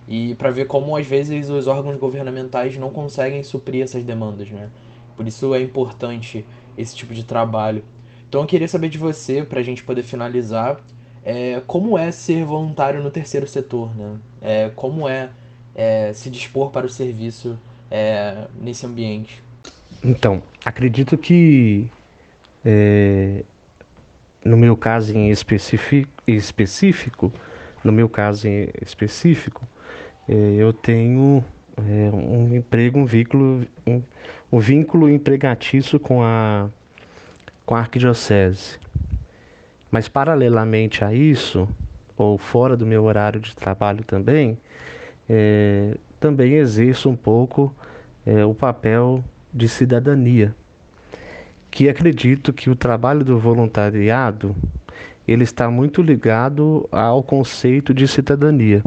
e 0.09 0.35
para 0.37 0.51
ver 0.51 0.67
como 0.67 0.97
às 0.97 1.07
vezes 1.07 1.49
os 1.49 1.67
órgãos 1.67 1.97
governamentais 1.97 2.77
não 2.77 2.91
conseguem 2.91 3.43
suprir 3.43 3.83
essas 3.83 4.05
demandas, 4.05 4.51
né? 4.51 4.71
Por 5.17 5.27
isso 5.27 5.55
é 5.55 5.61
importante 5.61 6.45
esse 6.77 6.95
tipo 6.95 7.15
de 7.15 7.25
trabalho. 7.25 7.83
Então 8.29 8.41
eu 8.41 8.47
queria 8.47 8.69
saber 8.69 8.89
de 8.89 8.99
você, 8.99 9.43
para 9.43 9.61
a 9.61 9.63
gente 9.63 9.83
poder 9.83 10.03
finalizar, 10.03 10.81
é, 11.25 11.61
como 11.67 11.99
é 11.99 12.13
ser 12.13 12.45
voluntário 12.45 13.03
no 13.03 13.11
terceiro 13.11 13.47
setor, 13.47 13.97
né? 13.97 14.17
É, 14.41 14.71
como 14.75 15.09
é, 15.09 15.31
é, 15.75 16.13
se 16.13 16.31
dispor 16.31 16.71
para 16.71 16.87
o 16.87 16.89
serviço 16.89 17.59
é, 17.91 18.47
nesse 18.61 18.87
ambiente? 18.87 19.43
Então, 20.05 20.43
acredito 20.65 21.17
que 21.17 21.91
é, 22.65 23.43
no 24.45 24.57
meu 24.57 24.77
caso 24.77 25.17
em 25.17 25.31
específico, 25.31 27.33
no 27.83 27.93
meu 27.93 28.09
caso 28.09 28.47
em 28.47 28.71
específico, 28.81 29.67
eu 30.29 30.73
tenho 30.73 31.45
é, 31.77 32.11
um 32.11 32.55
emprego, 32.55 32.99
um 32.99 33.07
vínculo, 33.07 33.67
um, 33.87 34.03
um 34.51 34.59
vínculo 34.59 35.09
empregatício 35.09 36.01
com 36.01 36.23
a, 36.23 36.69
com 37.65 37.75
a 37.75 37.81
arquidiocese. 37.81 38.79
Mas 39.91 40.09
paralelamente 40.09 41.05
a 41.05 41.13
isso, 41.13 41.69
ou 42.17 42.39
fora 42.39 42.77
do 42.77 42.87
meu 42.87 43.05
horário 43.05 43.41
de 43.41 43.55
trabalho 43.55 44.05
também, 44.05 44.59
é, 45.29 45.97
também 46.19 46.55
exerço 46.55 47.09
um 47.09 47.17
pouco 47.17 47.75
é, 48.25 48.45
o 48.45 48.55
papel 48.55 49.25
de 49.53 49.69
cidadania 49.69 50.55
que 51.77 51.91
acredito 51.91 52.55
que 52.55 52.71
o 52.71 52.75
trabalho 52.75 53.23
do 53.23 53.39
voluntariado 53.39 54.57
ele 55.29 55.45
está 55.45 55.71
muito 55.71 56.01
ligado 56.01 56.89
ao 56.91 57.23
conceito 57.23 57.93
de 57.93 58.09
cidadania. 58.09 58.83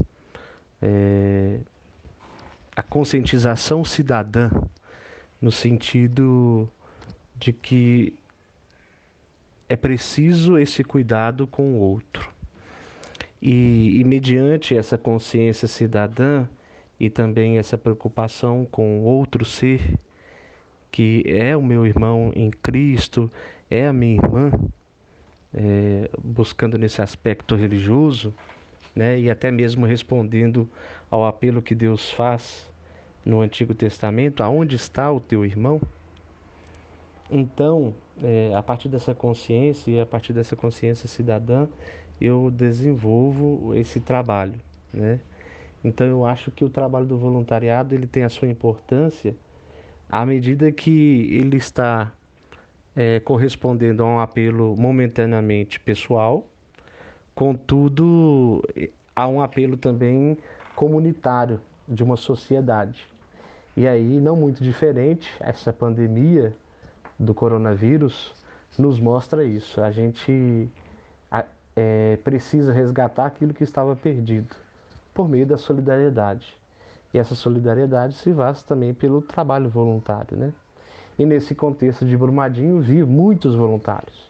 É, 0.81 1.59
a 2.75 2.81
conscientização 2.81 3.83
cidadã 3.83 4.49
no 5.41 5.51
sentido 5.51 6.71
de 7.35 7.53
que 7.53 8.17
é 9.67 9.75
preciso 9.75 10.57
esse 10.57 10.83
cuidado 10.83 11.45
com 11.45 11.73
o 11.73 11.77
outro. 11.77 12.33
E, 13.41 13.99
e 13.99 14.03
mediante 14.03 14.75
essa 14.75 14.97
consciência 14.97 15.67
cidadã 15.67 16.47
e 16.99 17.09
também 17.09 17.57
essa 17.57 17.77
preocupação 17.77 18.65
com 18.69 19.01
o 19.01 19.03
outro 19.03 19.45
ser, 19.45 19.97
que 20.91 21.23
é 21.25 21.55
o 21.55 21.61
meu 21.61 21.85
irmão 21.85 22.33
em 22.35 22.49
Cristo, 22.49 23.31
é 23.69 23.87
a 23.87 23.93
minha 23.93 24.15
irmã, 24.15 24.51
é, 25.53 26.09
buscando 26.21 26.77
nesse 26.77 27.01
aspecto 27.01 27.55
religioso, 27.55 28.33
né, 28.95 29.19
e 29.19 29.29
até 29.29 29.51
mesmo 29.51 29.85
respondendo 29.85 30.69
ao 31.09 31.25
apelo 31.25 31.61
que 31.61 31.75
Deus 31.75 32.11
faz 32.11 32.71
no 33.25 33.41
Antigo 33.41 33.73
Testamento: 33.73 34.43
aonde 34.43 34.75
está 34.75 35.11
o 35.11 35.19
teu 35.19 35.45
irmão? 35.45 35.81
Então, 37.31 37.93
é, 38.23 38.53
a 38.55 38.63
partir 38.63 38.89
dessa 38.89 39.13
consciência 39.13 39.91
e 39.91 39.99
a 39.99 40.05
partir 40.05 40.33
dessa 40.33 40.55
consciência 40.55 41.07
cidadã, 41.07 41.67
eu 42.19 42.49
desenvolvo 42.49 43.75
esse 43.75 43.99
trabalho, 43.99 44.59
né? 44.91 45.19
Então, 45.83 46.07
eu 46.07 46.25
acho 46.25 46.51
que 46.51 46.65
o 46.65 46.69
trabalho 46.69 47.05
do 47.05 47.17
voluntariado 47.17 47.95
ele 47.95 48.07
tem 48.07 48.23
a 48.23 48.29
sua 48.29 48.47
importância 48.47 49.35
à 50.09 50.25
medida 50.25 50.71
que 50.71 51.29
ele 51.31 51.57
está 51.57 52.13
é, 52.95 53.19
correspondendo 53.19 54.03
a 54.03 54.05
um 54.07 54.19
apelo 54.19 54.75
momentaneamente 54.75 55.79
pessoal, 55.79 56.47
contudo, 57.39 58.61
há 59.15 59.25
um 59.25 59.41
apelo 59.41 59.77
também 59.77 60.37
comunitário 60.75 61.61
de 61.87 62.03
uma 62.03 62.17
sociedade. 62.17 63.07
E 63.77 63.87
aí, 63.87 64.19
não 64.19 64.35
muito 64.35 64.61
diferente, 64.61 65.33
essa 65.39 65.71
pandemia 65.71 66.53
do 67.17 67.33
coronavírus 67.33 68.33
nos 68.77 68.99
mostra 68.99 69.45
isso. 69.45 69.79
A 69.79 69.89
gente 69.89 70.67
é, 71.77 72.17
precisa 72.25 72.73
resgatar 72.73 73.27
aquilo 73.27 73.53
que 73.53 73.63
estava 73.63 73.95
perdido 73.95 74.57
por 75.13 75.29
meio 75.29 75.47
da 75.47 75.55
solidariedade. 75.55 76.57
E 77.13 77.17
essa 77.17 77.35
solidariedade 77.35 78.15
se 78.15 78.33
faz 78.33 78.63
também 78.63 78.93
pelo 78.93 79.21
trabalho 79.21 79.69
voluntário, 79.69 80.35
né? 80.35 80.53
E 81.17 81.25
nesse 81.25 81.55
contexto 81.55 82.05
de 82.05 82.17
Brumadinho, 82.17 82.81
vi 82.81 83.01
muitos 83.01 83.55
voluntários 83.55 84.29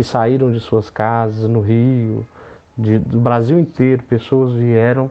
que 0.00 0.04
saíram 0.04 0.50
de 0.50 0.58
suas 0.60 0.88
casas 0.88 1.46
no 1.46 1.60
Rio, 1.60 2.26
de, 2.74 2.98
do 2.98 3.20
Brasil 3.20 3.60
inteiro, 3.60 4.02
pessoas 4.02 4.54
vieram 4.54 5.10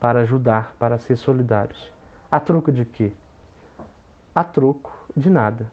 para 0.00 0.22
ajudar, 0.22 0.74
para 0.80 0.98
ser 0.98 1.14
solidários. 1.14 1.92
A 2.28 2.40
troco 2.40 2.72
de 2.72 2.84
quê? 2.84 3.12
A 4.34 4.42
troco 4.42 4.92
de 5.16 5.30
nada. 5.30 5.70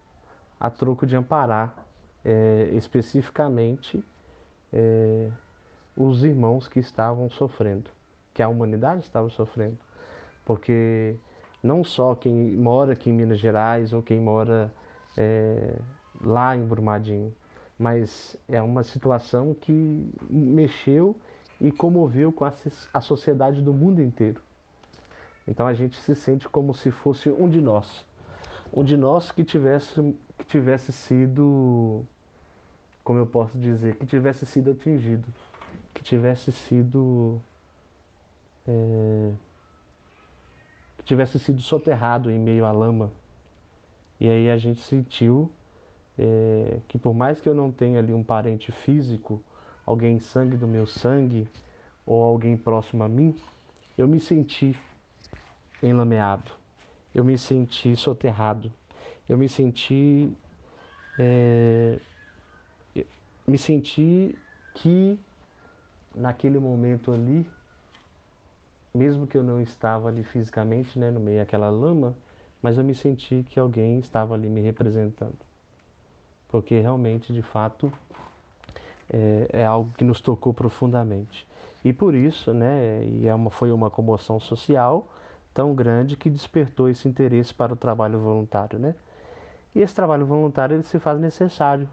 A 0.60 0.70
troco 0.70 1.08
de 1.08 1.16
amparar 1.16 1.88
é, 2.24 2.70
especificamente 2.74 4.04
é, 4.72 5.32
os 5.98 6.24
irmãos 6.24 6.68
que 6.68 6.80
estavam 6.80 7.32
sofrendo, 7.32 7.90
que 8.36 8.44
a 8.44 8.48
humanidade 8.48 9.02
estava 9.02 9.30
sofrendo. 9.30 9.80
Porque 10.46 11.18
não 11.64 11.84
só 11.84 12.14
quem 12.14 12.56
mora 12.56 12.94
aqui 12.94 13.10
em 13.10 13.14
Minas 13.14 13.40
Gerais 13.40 13.94
ou 13.94 14.04
quem 14.04 14.20
mora 14.20 14.72
é, 15.18 15.76
lá 16.22 16.56
em 16.56 16.64
Brumadinho, 16.64 17.36
mas 17.78 18.38
é 18.48 18.62
uma 18.62 18.84
situação 18.84 19.54
que 19.54 19.72
mexeu 20.30 21.18
e 21.60 21.72
comoveu 21.72 22.32
com 22.32 22.46
a, 22.46 22.54
a 22.94 23.02
sociedade 23.02 23.62
do 23.62 23.74
mundo 23.74 24.02
inteiro. 24.02 24.42
Então 25.48 25.68
a 25.68 25.74
gente 25.74 25.98
se 25.98 26.16
sente 26.16 26.48
como 26.48 26.74
se 26.74 26.92
fosse 26.92 27.30
um 27.30 27.50
de 27.50 27.60
nós, 27.60 28.06
um 28.72 28.84
de 28.84 28.96
nós 28.96 29.32
que 29.32 29.44
tivesse, 29.44 30.16
que 30.38 30.46
tivesse 30.46 30.92
sido, 30.92 32.06
como 33.04 33.20
eu 33.20 33.28
posso 33.28 33.58
dizer, 33.58 33.98
que 33.98 34.06
tivesse 34.06 34.46
sido 34.46 34.72
atingido, 34.72 35.28
que 35.94 36.04
tivesse 36.04 36.52
sido 36.52 37.42
é, 38.68 39.34
que 40.98 41.04
tivesse 41.04 41.38
sido 41.40 41.62
soterrado 41.62 42.32
em 42.32 42.40
meio 42.40 42.66
à 42.66 42.72
lama. 42.72 43.12
E 44.20 44.30
aí 44.30 44.50
a 44.50 44.58
gente 44.58 44.82
sentiu 44.82 45.52
é, 46.18 46.80
que 46.88 46.98
por 46.98 47.14
mais 47.14 47.42
que 47.42 47.48
eu 47.48 47.54
não 47.54 47.72
tenha 47.72 48.00
ali 48.00 48.14
um 48.14 48.24
parente 48.24 48.72
físico, 48.72 49.44
alguém 49.86 50.20
sangue 50.20 50.58
do 50.58 50.68
meu 50.68 50.86
sangue, 50.86 51.48
ou 52.06 52.24
alguém 52.24 52.58
próximo 52.58 53.04
a 53.04 53.10
mim, 53.10 53.36
eu 53.98 54.08
me 54.08 54.20
senti 54.20 54.76
enlameado, 55.82 56.52
eu 57.14 57.24
me 57.24 57.38
senti 57.38 57.96
soterrado, 57.96 58.72
eu 59.28 59.38
me 59.38 59.48
senti. 59.48 60.36
É, 61.18 62.00
me 63.46 63.58
senti 63.58 64.38
que 64.74 65.20
naquele 66.16 66.58
momento 66.58 67.12
ali 67.12 67.46
mesmo 68.94 69.26
que 69.26 69.38
eu 69.38 69.44
não 69.44 69.60
estava 69.60 70.08
ali 70.08 70.24
fisicamente, 70.24 71.00
né, 71.00 71.10
no 71.10 71.20
meio 71.20 71.40
daquela 71.40 71.70
lama, 71.70 72.16
mas 72.62 72.78
eu 72.78 72.84
me 72.84 72.94
senti 72.94 73.44
que 73.44 73.60
alguém 73.60 73.98
estava 73.98 74.36
ali 74.36 74.50
me 74.50 74.62
representando. 74.62 75.38
Porque 76.54 76.80
realmente, 76.80 77.34
de 77.34 77.42
fato, 77.42 77.92
é, 79.10 79.48
é 79.52 79.66
algo 79.66 79.92
que 79.98 80.04
nos 80.04 80.22
tocou 80.22 80.54
profundamente. 80.54 81.48
E 81.84 81.92
por 81.92 82.14
isso, 82.14 82.54
né, 82.54 83.04
e 83.04 83.28
é 83.28 83.34
uma, 83.34 83.50
foi 83.50 83.72
uma 83.72 83.90
comoção 83.90 84.40
social 84.40 85.12
tão 85.52 85.74
grande 85.74 86.16
que 86.16 86.30
despertou 86.30 86.88
esse 86.88 87.08
interesse 87.08 87.52
para 87.52 87.74
o 87.74 87.76
trabalho 87.76 88.20
voluntário, 88.20 88.78
né? 88.78 88.94
E 89.74 89.80
esse 89.80 89.96
trabalho 89.96 90.28
voluntário 90.28 90.76
ele 90.76 90.84
se 90.84 91.00
faz 91.00 91.20
necessário 91.20 91.90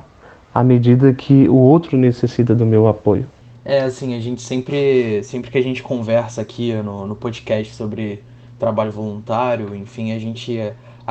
à 0.54 0.62
medida 0.62 1.10
que 1.14 1.48
o 1.48 1.56
outro 1.56 1.96
necessita 1.96 2.54
do 2.54 2.66
meu 2.66 2.86
apoio. 2.86 3.24
É, 3.64 3.80
assim, 3.80 4.14
a 4.14 4.20
gente 4.20 4.42
sempre, 4.42 5.22
sempre 5.24 5.50
que 5.50 5.56
a 5.56 5.62
gente 5.62 5.82
conversa 5.82 6.42
aqui 6.42 6.74
no, 6.74 7.06
no 7.06 7.16
podcast 7.16 7.74
sobre 7.74 8.22
trabalho 8.58 8.92
voluntário, 8.92 9.74
enfim, 9.74 10.12
a 10.12 10.18
gente 10.18 10.60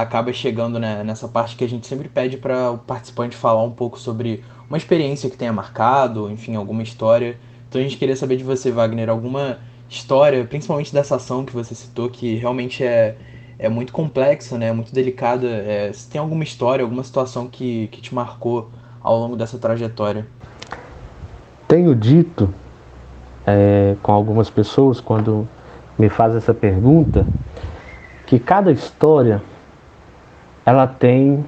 acaba 0.01 0.31
chegando 0.31 0.79
né, 0.79 1.03
nessa 1.03 1.27
parte 1.27 1.55
que 1.55 1.63
a 1.63 1.69
gente 1.69 1.85
sempre 1.85 2.07
pede 2.07 2.37
para 2.37 2.71
o 2.71 2.77
participante 2.77 3.35
falar 3.35 3.63
um 3.63 3.71
pouco 3.71 3.99
sobre 3.99 4.43
uma 4.69 4.77
experiência 4.77 5.29
que 5.29 5.35
tenha 5.35 5.51
marcado, 5.51 6.31
enfim, 6.31 6.55
alguma 6.55 6.81
história. 6.81 7.37
Então 7.67 7.81
a 7.81 7.83
gente 7.83 7.97
queria 7.97 8.15
saber 8.15 8.37
de 8.37 8.43
você, 8.43 8.71
Wagner, 8.71 9.09
alguma 9.09 9.59
história, 9.89 10.45
principalmente 10.45 10.93
dessa 10.93 11.17
ação 11.17 11.43
que 11.43 11.53
você 11.53 11.75
citou, 11.75 12.09
que 12.09 12.35
realmente 12.35 12.83
é, 12.83 13.17
é 13.57 13.67
muito 13.67 13.91
complexa, 13.91 14.57
né, 14.57 14.71
muito 14.71 14.93
delicada. 14.93 15.47
É, 15.47 15.91
se 15.91 16.09
tem 16.09 16.21
alguma 16.21 16.43
história, 16.43 16.83
alguma 16.83 17.03
situação 17.03 17.47
que, 17.47 17.87
que 17.87 18.01
te 18.01 18.15
marcou 18.15 18.69
ao 19.01 19.17
longo 19.19 19.35
dessa 19.35 19.57
trajetória? 19.57 20.25
Tenho 21.67 21.93
dito 21.93 22.53
é, 23.45 23.95
com 24.01 24.13
algumas 24.13 24.49
pessoas 24.49 25.01
quando 25.01 25.47
me 25.97 26.07
faz 26.07 26.35
essa 26.35 26.53
pergunta 26.53 27.27
que 28.25 28.39
cada 28.39 28.71
história 28.71 29.41
ela 30.65 30.87
tem 30.87 31.45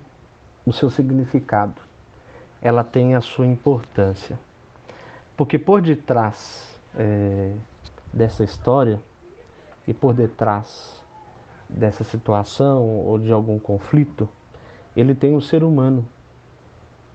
o 0.66 0.72
seu 0.72 0.90
significado, 0.90 1.82
ela 2.62 2.84
tem 2.84 3.16
a 3.16 3.22
sua 3.22 3.46
importância, 3.46 4.40
porque 5.36 5.58
por 5.58 5.82
detrás 5.82 6.80
é, 6.96 7.56
dessa 8.14 8.44
história 8.44 9.02
e 9.88 9.94
por 9.94 10.14
detrás 10.14 11.04
dessa 11.68 12.04
situação 12.04 12.86
ou 12.86 13.18
de 13.18 13.32
algum 13.32 13.58
conflito, 13.58 14.30
ele 14.96 15.16
tem 15.16 15.36
um 15.36 15.42
ser 15.42 15.64
humano 15.64 16.08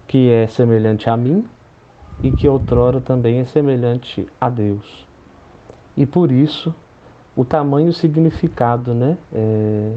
que 0.07 0.31
é 0.31 0.47
semelhante 0.47 1.11
a 1.11 1.17
mim 1.17 1.47
e 2.23 2.31
que 2.31 2.49
outrora 2.49 3.01
também 3.01 3.39
é 3.39 3.45
semelhante 3.45 4.27
a 4.41 4.49
Deus. 4.49 5.07
E 5.97 6.07
por 6.07 6.33
isso 6.33 6.75
o 7.35 7.45
tamanho 7.45 7.93
significado 7.93 8.95
né, 8.95 9.19
é, 9.33 9.93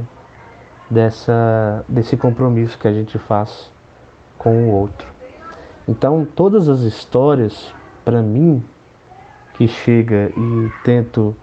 dessa, 0.90 1.84
desse 1.88 2.18
compromisso 2.18 2.78
que 2.78 2.88
a 2.88 2.94
gente 2.94 3.18
faz 3.18 3.72
com 4.38 4.70
o 4.70 4.72
outro. 4.72 5.08
Então, 5.88 6.26
todas 6.36 6.70
as 6.70 6.82
histórias, 6.82 7.74
para 8.06 8.22
mim, 8.22 8.64
que 9.56 9.68
chega 9.68 10.32
e 10.36 10.72
tento 10.84 11.36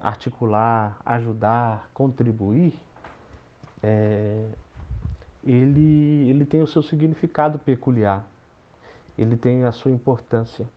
articular, 0.00 1.00
ajudar, 1.04 1.90
contribuir, 1.92 2.80
é, 3.82 4.50
ele, 5.44 6.28
ele 6.28 6.44
tem 6.44 6.62
o 6.62 6.66
seu 6.66 6.82
significado 6.82 7.58
peculiar 7.58 8.26
ele 9.18 9.36
tem 9.36 9.64
a 9.64 9.72
sua 9.72 9.90
importância. 9.90 10.68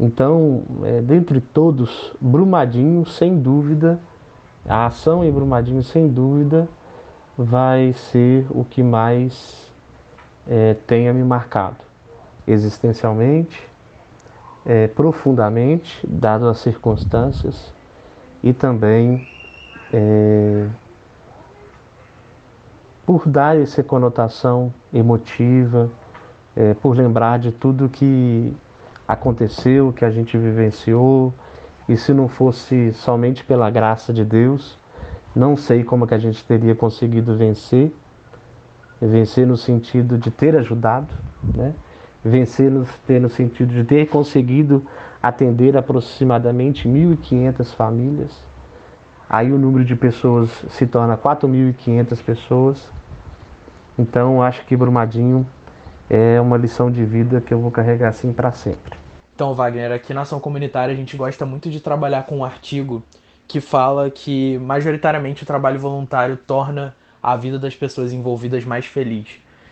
Então, 0.00 0.64
é, 0.82 1.02
dentre 1.02 1.40
todos, 1.40 2.14
Brumadinho, 2.18 3.04
sem 3.04 3.38
dúvida, 3.38 4.00
a 4.66 4.86
ação 4.86 5.22
em 5.22 5.30
Brumadinho, 5.30 5.82
sem 5.82 6.08
dúvida, 6.08 6.66
vai 7.36 7.92
ser 7.92 8.46
o 8.50 8.64
que 8.64 8.82
mais 8.82 9.72
é, 10.46 10.74
tenha 10.86 11.12
me 11.12 11.22
marcado, 11.22 11.84
existencialmente, 12.46 13.62
é, 14.64 14.86
profundamente, 14.88 16.06
dado 16.06 16.48
as 16.48 16.58
circunstâncias, 16.58 17.72
e 18.42 18.52
também 18.52 19.26
é, 19.92 20.68
por 23.06 23.28
dar 23.28 23.58
essa 23.58 23.82
conotação 23.82 24.72
emotiva, 24.92 25.90
é, 26.54 26.74
por 26.74 26.96
lembrar 26.96 27.38
de 27.38 27.52
tudo 27.52 27.88
que 27.88 28.54
aconteceu, 29.06 29.92
que 29.92 30.04
a 30.04 30.10
gente 30.10 30.36
vivenciou, 30.36 31.32
e 31.88 31.96
se 31.96 32.12
não 32.12 32.28
fosse 32.28 32.92
somente 32.92 33.44
pela 33.44 33.70
graça 33.70 34.12
de 34.12 34.24
Deus, 34.24 34.78
não 35.34 35.56
sei 35.56 35.82
como 35.82 36.06
que 36.06 36.14
a 36.14 36.18
gente 36.18 36.44
teria 36.44 36.74
conseguido 36.74 37.36
vencer, 37.36 37.94
vencer 39.00 39.46
no 39.46 39.56
sentido 39.56 40.18
de 40.18 40.30
ter 40.30 40.56
ajudado, 40.56 41.12
né? 41.42 41.74
vencer 42.24 42.70
no, 42.70 42.86
ter 43.06 43.20
no 43.20 43.28
sentido 43.28 43.72
de 43.72 43.84
ter 43.84 44.06
conseguido 44.06 44.86
atender 45.22 45.76
aproximadamente 45.76 46.88
1.500 46.88 47.74
famílias. 47.74 48.44
Aí 49.28 49.50
o 49.50 49.58
número 49.58 49.84
de 49.84 49.96
pessoas 49.96 50.50
se 50.68 50.86
torna 50.86 51.16
4.500 51.16 52.22
pessoas. 52.22 52.92
Então 53.98 54.42
acho 54.42 54.64
que 54.64 54.76
Brumadinho 54.76 55.46
é 56.08 56.40
uma 56.40 56.56
lição 56.56 56.90
de 56.90 57.04
vida 57.04 57.40
que 57.40 57.52
eu 57.52 57.58
vou 57.58 57.70
carregar 57.70 58.08
assim 58.08 58.32
para 58.32 58.52
sempre. 58.52 58.94
Então, 59.34 59.54
Wagner, 59.54 59.92
aqui 59.92 60.12
na 60.12 60.20
ação 60.20 60.38
comunitária 60.38 60.92
a 60.92 60.96
gente 60.96 61.16
gosta 61.16 61.46
muito 61.46 61.70
de 61.70 61.80
trabalhar 61.80 62.24
com 62.24 62.38
um 62.38 62.44
artigo 62.44 63.02
que 63.52 63.60
fala 63.60 64.10
que 64.10 64.56
majoritariamente 64.60 65.42
o 65.42 65.46
trabalho 65.46 65.78
voluntário 65.78 66.38
torna 66.38 66.96
a 67.22 67.36
vida 67.36 67.58
das 67.58 67.76
pessoas 67.76 68.10
envolvidas 68.10 68.64
mais 68.64 68.86
feliz. 68.86 69.28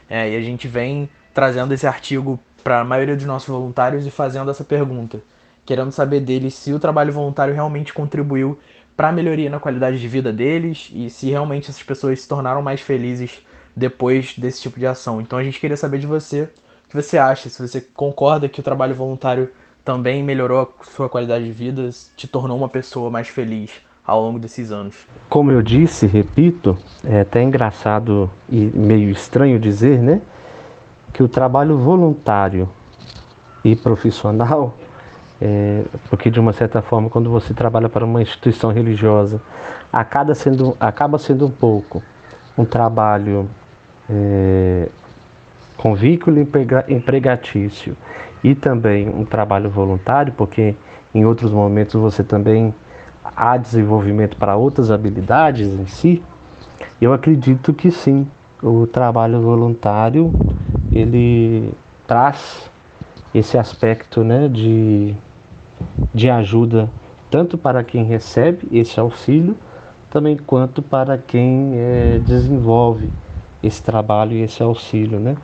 É, 0.07 0.31
e 0.31 0.37
a 0.37 0.41
gente 0.43 0.69
vem 0.69 1.09
trazendo 1.33 1.73
esse 1.73 1.87
artigo 1.87 2.39
para 2.63 2.81
a 2.81 2.85
maioria 2.85 3.17
dos 3.17 3.25
nossos 3.25 3.49
voluntários 3.49 4.07
e 4.07 4.11
fazendo 4.11 4.51
essa 4.51 4.63
pergunta, 4.63 5.23
querendo 5.65 5.91
saber 5.93 6.21
deles 6.21 6.53
se 6.53 6.75
o 6.75 6.79
trabalho 6.79 7.11
voluntário 7.11 7.55
realmente 7.55 7.91
contribuiu 7.95 8.59
para 8.95 9.09
a 9.09 9.13
melhoria 9.13 9.49
na 9.49 9.59
qualidade 9.59 9.99
de 9.99 10.09
vida 10.09 10.31
deles 10.31 10.91
e 10.93 11.09
se 11.09 11.31
realmente 11.31 11.71
essas 11.71 11.83
pessoas 11.83 12.21
se 12.21 12.29
tornaram 12.29 12.61
mais 12.61 12.83
felizes 12.83 13.41
depois 13.75 14.37
desse 14.37 14.61
tipo 14.61 14.79
de 14.79 14.87
ação. 14.87 15.23
Então 15.23 15.39
a 15.39 15.43
gente 15.43 15.59
queria 15.59 15.79
saber 15.79 16.01
de 16.01 16.07
você 16.07 16.43
o 16.85 16.89
que 16.91 16.97
você 16.97 17.17
acha, 17.17 17.49
se 17.49 17.67
você 17.67 17.81
concorda 17.81 18.47
que 18.47 18.61
o 18.61 18.63
trabalho 18.63 18.95
voluntário 18.95 19.51
também 19.85 20.23
melhorou 20.23 20.61
a 20.61 20.85
sua 20.85 21.09
qualidade 21.09 21.45
de 21.45 21.53
vida, 21.53 21.89
te 22.17 22.27
tornou 22.27 22.57
uma 22.57 22.69
pessoa 22.69 23.11
mais 23.11 23.29
feliz 23.29 23.71
ao 24.07 24.21
longo 24.23 24.39
desses 24.39 24.73
anos. 24.73 25.07
Como 25.29 25.51
eu 25.53 25.63
disse, 25.63 26.07
repito, 26.07 26.77
é 27.05 27.21
até 27.21 27.43
engraçado 27.43 28.31
e 28.49 28.65
meio 28.75 29.11
estranho 29.11 29.59
dizer, 29.59 30.01
né, 30.01 30.21
que 31.13 31.23
o 31.23 31.29
trabalho 31.29 31.77
voluntário 31.79 32.69
e 33.65 33.77
profissional, 33.77 34.75
é, 35.41 35.85
porque 36.09 36.31
de 36.31 36.41
uma 36.41 36.53
certa 36.53 36.83
forma, 36.83 37.09
quando 37.09 37.31
você 37.31 37.55
trabalha 37.55 37.89
para 37.89 38.05
uma 38.05 38.23
instituição 38.23 38.71
religiosa, 38.71 39.41
acaba 39.93 40.35
sendo, 40.35 40.77
acaba 40.81 41.19
sendo 41.19 41.47
um 41.47 41.51
pouco 41.51 42.03
um 42.57 42.65
trabalho 42.65 43.49
é, 44.09 44.89
com 45.81 45.95
vínculo 45.95 46.39
empregatício 46.89 47.97
e 48.45 48.55
também 48.55 49.09
um 49.09 49.25
trabalho 49.25 49.71
voluntário, 49.71 50.31
porque 50.37 50.77
em 51.15 51.25
outros 51.25 51.53
momentos 51.53 51.95
você 51.95 52.23
também 52.23 52.75
há 53.25 53.57
desenvolvimento 53.57 54.37
para 54.37 54.57
outras 54.57 54.91
habilidades 54.91 55.69
em 55.69 55.87
si, 55.87 56.23
eu 57.01 57.15
acredito 57.15 57.73
que 57.73 57.91
sim, 57.91 58.29
o 58.63 58.87
trabalho 58.87 59.41
voluntário 59.41 60.31
ele 60.93 61.73
traz 62.07 62.71
esse 63.35 63.57
aspecto 63.57 64.23
né, 64.23 64.49
de, 64.49 65.15
de 66.13 66.29
ajuda 66.29 66.91
tanto 67.31 67.57
para 67.57 67.83
quem 67.83 68.05
recebe 68.05 68.69
esse 68.71 69.01
auxílio, 69.01 69.57
também 70.11 70.37
quanto 70.37 70.83
para 70.83 71.17
quem 71.17 71.73
é, 71.77 72.21
desenvolve 72.23 73.09
esse 73.63 73.83
trabalho 73.83 74.33
e 74.33 74.43
esse 74.43 74.63
auxílio, 74.63 75.19
né? 75.19 75.37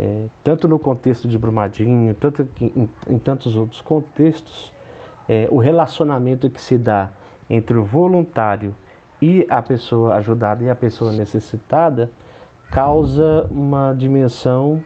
É, 0.00 0.28
tanto 0.42 0.66
no 0.66 0.78
contexto 0.78 1.28
de 1.28 1.36
Brumadinho, 1.36 2.14
tanto 2.14 2.48
em, 2.58 2.88
em 3.06 3.18
tantos 3.18 3.54
outros 3.54 3.82
contextos, 3.82 4.72
é, 5.28 5.46
o 5.50 5.58
relacionamento 5.58 6.48
que 6.48 6.58
se 6.58 6.78
dá 6.78 7.10
entre 7.50 7.76
o 7.76 7.84
voluntário 7.84 8.74
e 9.20 9.46
a 9.50 9.60
pessoa 9.60 10.14
ajudada 10.14 10.64
e 10.64 10.70
a 10.70 10.74
pessoa 10.74 11.12
necessitada 11.12 12.10
causa 12.70 13.46
uma 13.50 13.92
dimensão 13.92 14.82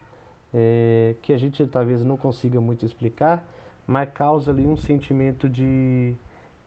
é, 0.53 1.15
que 1.23 1.33
a 1.33 1.39
gente 1.39 1.65
talvez 1.69 2.05
não 2.05 2.17
consiga 2.17 2.61
muito 2.61 2.85
explicar, 2.85 3.47
mas 3.87 4.11
causa 4.13 4.51
ali 4.51 4.67
um 4.67 4.77
sentimento 4.77 5.49
de, 5.49 6.17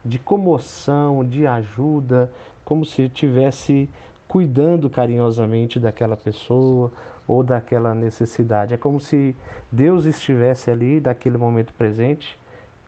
de 0.05 0.19
comoção, 0.19 1.25
de 1.25 1.45
ajuda, 1.45 2.31
como 2.63 2.85
se 2.85 3.09
tivesse 3.09 3.89
cuidando 4.27 4.89
carinhosamente 4.89 5.79
daquela 5.79 6.17
pessoa 6.17 6.91
ou 7.27 7.43
daquela 7.43 7.95
necessidade. 7.95 8.73
É 8.73 8.77
como 8.77 8.99
se 8.99 9.35
Deus 9.71 10.05
estivesse 10.05 10.69
ali 10.69 10.99
naquele 10.99 11.37
momento 11.37 11.73
presente, 11.73 12.37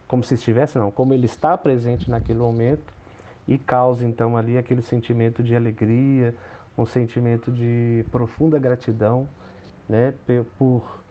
como 0.08 0.24
se 0.24 0.34
estivesse, 0.34 0.78
não, 0.78 0.92
como 0.92 1.14
Ele 1.14 1.26
está 1.26 1.58
presente 1.58 2.10
naquele 2.10 2.40
momento 2.40 2.94
e 3.48 3.58
causa 3.58 4.06
então 4.06 4.36
ali 4.36 4.58
aquele 4.58 4.82
sentimento 4.82 5.42
de 5.42 5.56
alegria, 5.56 6.36
um 6.78 6.86
sentimento 6.86 7.52
de 7.52 8.06
profunda 8.12 8.60
gratidão, 8.60 9.28
né, 9.88 10.14
por 10.58 11.04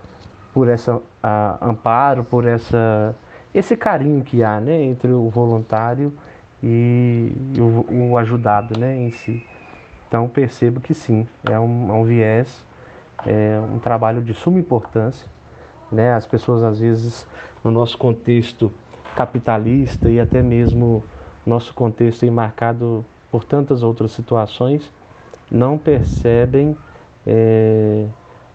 por 0.54 0.68
essa 0.68 1.00
a, 1.22 1.58
amparo, 1.60 2.24
por 2.24 2.46
essa 2.46 3.14
esse 3.54 3.76
carinho 3.76 4.22
que 4.22 4.42
há, 4.42 4.60
né, 4.60 4.82
entre 4.82 5.10
o 5.10 5.28
voluntário 5.28 6.12
e 6.62 7.32
o, 7.58 8.12
o 8.12 8.18
ajudado, 8.18 8.78
né, 8.78 8.96
em 8.96 9.10
si. 9.10 9.44
Então 10.08 10.26
percebo 10.26 10.80
que 10.80 10.94
sim, 10.94 11.28
é 11.48 11.60
um, 11.60 11.90
é 11.90 11.92
um 11.92 12.04
viés, 12.04 12.66
é 13.26 13.60
um 13.60 13.78
trabalho 13.78 14.22
de 14.22 14.32
suma 14.32 14.58
importância. 14.58 15.28
Né? 15.92 16.14
As 16.14 16.26
pessoas 16.26 16.62
às 16.62 16.80
vezes 16.80 17.26
no 17.62 17.70
nosso 17.70 17.98
contexto 17.98 18.72
capitalista 19.14 20.08
e 20.08 20.18
até 20.18 20.42
mesmo 20.42 21.04
nosso 21.44 21.74
contexto 21.74 22.30
marcado 22.32 23.04
por 23.30 23.44
tantas 23.44 23.82
outras 23.82 24.12
situações 24.12 24.90
não 25.50 25.76
percebem 25.76 26.76
é, 27.26 28.06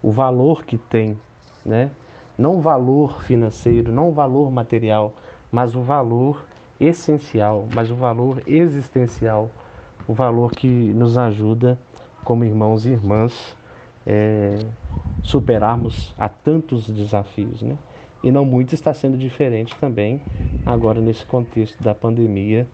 o 0.01 0.11
valor 0.11 0.63
que 0.65 0.77
tem, 0.77 1.17
né? 1.65 1.91
não 2.37 2.57
o 2.57 2.61
valor 2.61 3.21
financeiro, 3.21 3.91
não 3.91 4.09
o 4.09 4.13
valor 4.13 4.51
material, 4.51 5.13
mas 5.51 5.75
o 5.75 5.83
valor 5.83 6.45
essencial, 6.79 7.67
mas 7.73 7.91
o 7.91 7.95
valor 7.95 8.41
existencial 8.47 9.51
o 10.07 10.13
valor 10.13 10.51
que 10.51 10.67
nos 10.67 11.17
ajuda, 11.17 11.79
como 12.23 12.43
irmãos 12.43 12.85
e 12.85 12.89
irmãs, 12.89 13.55
é, 14.05 14.59
superarmos 15.21 16.13
a 16.17 16.27
tantos 16.27 16.89
desafios, 16.89 17.61
né? 17.61 17.77
E 18.23 18.31
não 18.31 18.45
muito 18.45 18.73
está 18.73 18.93
sendo 18.93 19.17
diferente 19.17 19.75
também 19.75 20.21
agora 20.65 21.01
nesse 21.01 21.25
contexto 21.25 21.81
da 21.83 21.93
pandemia 21.93 22.67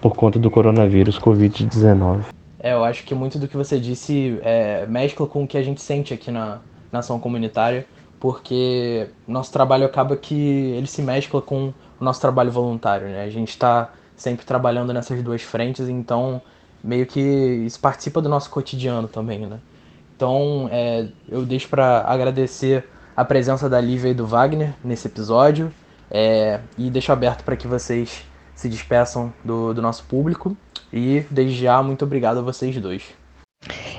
por 0.00 0.14
conta 0.14 0.38
do 0.38 0.50
coronavírus 0.50 1.18
Covid-19. 1.18 2.24
É, 2.58 2.72
eu 2.72 2.84
acho 2.84 3.04
que 3.04 3.14
muito 3.14 3.38
do 3.38 3.46
que 3.46 3.56
você 3.56 3.78
disse 3.78 4.38
é, 4.42 4.86
mescla 4.86 5.26
com 5.26 5.44
o 5.44 5.46
que 5.46 5.56
a 5.56 5.62
gente 5.62 5.80
sente 5.80 6.12
aqui 6.12 6.30
na, 6.30 6.58
na 6.90 6.98
ação 6.98 7.20
comunitária, 7.20 7.86
porque 8.18 9.08
nosso 9.28 9.52
trabalho 9.52 9.84
acaba 9.86 10.16
que 10.16 10.34
ele 10.76 10.86
se 10.86 11.02
mescla 11.02 11.40
com 11.40 11.72
o 12.00 12.04
nosso 12.04 12.20
trabalho 12.20 12.50
voluntário, 12.50 13.06
né? 13.06 13.22
A 13.22 13.30
gente 13.30 13.50
está 13.50 13.92
sempre 14.16 14.44
trabalhando 14.44 14.92
nessas 14.92 15.22
duas 15.22 15.42
frentes, 15.42 15.88
então 15.88 16.40
meio 16.86 17.04
que 17.04 17.20
isso 17.20 17.80
participa 17.80 18.22
do 18.22 18.28
nosso 18.28 18.48
cotidiano 18.48 19.08
também, 19.08 19.40
né? 19.40 19.58
Então, 20.14 20.68
é, 20.72 21.08
eu 21.28 21.44
deixo 21.44 21.68
para 21.68 22.04
agradecer 22.06 22.84
a 23.14 23.24
presença 23.24 23.68
da 23.68 23.80
Lívia 23.80 24.10
e 24.10 24.14
do 24.14 24.26
Wagner 24.26 24.72
nesse 24.82 25.08
episódio 25.08 25.72
é, 26.10 26.60
e 26.78 26.88
deixo 26.88 27.12
aberto 27.12 27.42
para 27.42 27.56
que 27.56 27.66
vocês 27.66 28.24
se 28.54 28.68
despeçam 28.68 29.32
do, 29.44 29.74
do 29.74 29.82
nosso 29.82 30.04
público 30.04 30.56
e 30.92 31.24
desde 31.30 31.62
já 31.62 31.82
muito 31.82 32.04
obrigado 32.04 32.38
a 32.38 32.42
vocês 32.42 32.78
dois. 32.80 33.02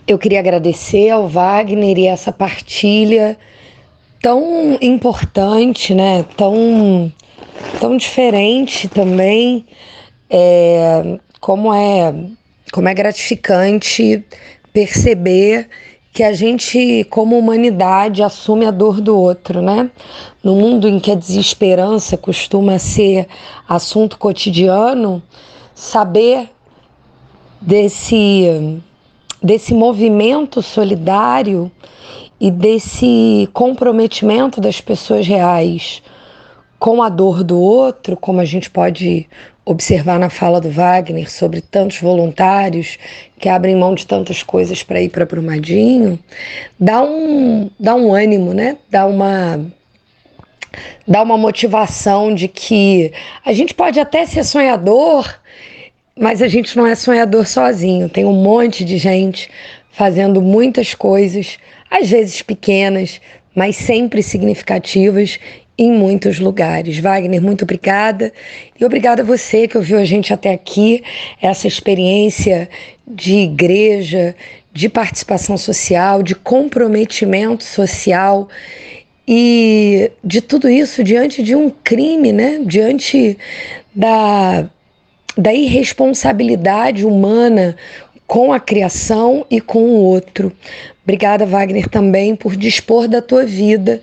Eu 0.08 0.18
queria 0.18 0.40
agradecer 0.40 1.10
ao 1.10 1.28
Wagner 1.28 1.98
e 1.98 2.08
essa 2.08 2.32
partilha 2.32 3.38
tão 4.22 4.78
importante, 4.82 5.94
né? 5.94 6.24
Tão, 6.36 7.12
tão 7.80 7.98
diferente 7.98 8.88
também. 8.88 9.66
É, 10.30 11.20
como 11.40 11.74
é 11.74 12.14
como 12.78 12.90
é 12.90 12.94
gratificante 12.94 14.24
perceber 14.72 15.68
que 16.14 16.22
a 16.22 16.32
gente, 16.32 17.04
como 17.10 17.36
humanidade, 17.36 18.22
assume 18.22 18.68
a 18.68 18.72
dor 18.72 19.02
do 19.02 19.18
outro, 19.18 19.64
né? 19.64 19.90
No 20.44 20.56
mundo 20.56 20.88
em 20.88 21.00
que 21.00 21.10
a 21.10 21.16
desesperança 21.16 22.16
costuma 22.16 22.78
ser 22.78 23.28
assunto 23.68 24.20
cotidiano, 24.20 25.24
saber 25.74 26.52
desse, 27.60 28.80
desse 29.42 29.74
movimento 29.74 30.62
solidário 30.62 31.72
e 32.40 32.52
desse 32.52 33.50
comprometimento 33.54 34.62
das 34.62 34.80
pessoas 34.80 35.26
reais 35.26 36.04
com 36.78 37.02
a 37.02 37.10
dor 37.10 37.44
do 37.44 37.60
outro, 37.60 38.16
como 38.16 38.40
a 38.40 38.46
gente 38.46 38.70
pode 38.70 39.28
observar 39.68 40.18
na 40.18 40.30
fala 40.30 40.62
do 40.62 40.72
Wagner 40.72 41.30
sobre 41.30 41.60
tantos 41.60 42.00
voluntários 42.00 42.98
que 43.38 43.50
abrem 43.50 43.76
mão 43.76 43.94
de 43.94 44.08
tantas 44.08 44.42
coisas 44.42 44.82
para 44.82 45.02
ir 45.02 45.10
para 45.10 45.26
Brumadinho, 45.26 46.18
dá 46.80 47.04
um, 47.04 47.70
dá 47.78 47.94
um 47.94 48.14
ânimo, 48.14 48.54
né? 48.54 48.78
Dá 48.90 49.06
uma 49.06 49.60
dá 51.06 51.22
uma 51.22 51.38
motivação 51.38 52.34
de 52.34 52.48
que 52.48 53.12
a 53.44 53.52
gente 53.52 53.74
pode 53.74 54.00
até 54.00 54.26
ser 54.26 54.46
sonhador, 54.46 55.38
mas 56.18 56.42
a 56.42 56.48
gente 56.48 56.78
não 56.78 56.88
é 56.88 56.96
sonhador 56.96 57.46
sozinho. 57.46 58.08
Tem 58.08 58.24
um 58.24 58.42
monte 58.42 58.86
de 58.86 58.98
gente 58.98 59.50
fazendo 59.92 60.42
muitas 60.42 60.94
coisas, 60.94 61.58
às 61.92 62.10
vezes 62.10 62.42
pequenas, 62.42 63.20
mas 63.54 63.76
sempre 63.76 64.24
significativas 64.24 65.40
em 65.78 65.92
muitos 65.92 66.40
lugares. 66.40 66.98
Wagner, 66.98 67.42
muito 67.42 67.64
obrigada. 67.64 68.34
E 68.80 68.84
obrigada 68.84 69.22
a 69.22 69.26
você 69.26 69.68
que 69.68 69.78
ouviu 69.78 70.00
a 70.00 70.06
gente 70.06 70.34
até 70.34 70.52
aqui, 70.52 71.04
essa 71.42 71.68
experiência 71.68 72.68
de 73.08 73.36
igreja, 73.36 74.36
de 74.74 74.90
participação 74.90 75.58
social, 75.58 76.24
de 76.24 76.34
comprometimento 76.34 77.64
social 77.64 78.48
e 79.28 80.12
de 80.24 80.42
tudo 80.42 80.70
isso 80.70 81.04
diante 81.04 81.44
de 81.44 81.56
um 81.56 81.70
crime, 81.70 82.32
né? 82.32 82.62
Diante 82.66 83.38
da, 83.94 84.70
da 85.38 85.54
irresponsabilidade 85.54 87.06
humana 87.06 87.76
com 88.26 88.52
a 88.52 88.60
criação 88.60 89.46
e 89.50 89.62
com 89.62 89.84
o 89.84 90.04
outro. 90.04 90.52
Obrigada, 91.04 91.46
Wagner, 91.46 91.88
também 91.88 92.36
por 92.36 92.56
dispor 92.56 93.08
da 93.08 93.22
tua 93.22 93.46
vida 93.46 94.02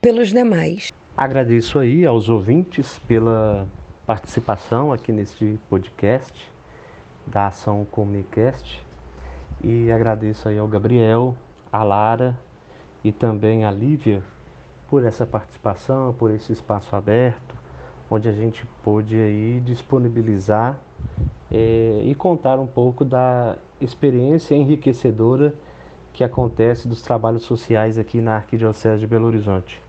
pelos 0.00 0.28
demais. 0.28 0.90
Agradeço 1.16 1.78
aí 1.78 2.06
aos 2.06 2.28
ouvintes 2.28 2.98
pela 3.00 3.66
participação 4.06 4.92
aqui 4.92 5.12
neste 5.12 5.58
podcast 5.68 6.50
da 7.26 7.48
Ação 7.48 7.84
Comunicast 7.90 8.82
e 9.62 9.90
agradeço 9.90 10.48
aí 10.48 10.58
ao 10.58 10.68
Gabriel, 10.68 11.36
a 11.72 11.82
Lara 11.82 12.38
e 13.02 13.12
também 13.12 13.64
a 13.64 13.70
Lívia 13.70 14.22
por 14.88 15.04
essa 15.04 15.26
participação, 15.26 16.14
por 16.14 16.30
esse 16.30 16.52
espaço 16.52 16.94
aberto, 16.94 17.54
onde 18.10 18.28
a 18.28 18.32
gente 18.32 18.64
pôde 18.82 19.16
aí 19.16 19.60
disponibilizar 19.60 20.78
é, 21.50 22.02
e 22.04 22.14
contar 22.14 22.58
um 22.58 22.66
pouco 22.66 23.04
da 23.04 23.58
experiência 23.80 24.54
enriquecedora 24.54 25.54
que 26.12 26.24
acontece 26.24 26.88
dos 26.88 27.02
trabalhos 27.02 27.42
sociais 27.42 27.98
aqui 27.98 28.20
na 28.20 28.36
Arquidiocese 28.36 29.00
de 29.00 29.06
Belo 29.06 29.26
Horizonte. 29.26 29.87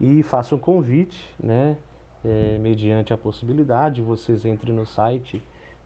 E 0.00 0.22
faço 0.22 0.56
um 0.56 0.58
convite, 0.58 1.34
né, 1.42 1.78
é, 2.24 2.58
mediante 2.58 3.12
a 3.12 3.18
possibilidade, 3.18 4.02
vocês 4.02 4.44
entrem 4.44 4.74
no 4.74 4.84
site 4.84 5.42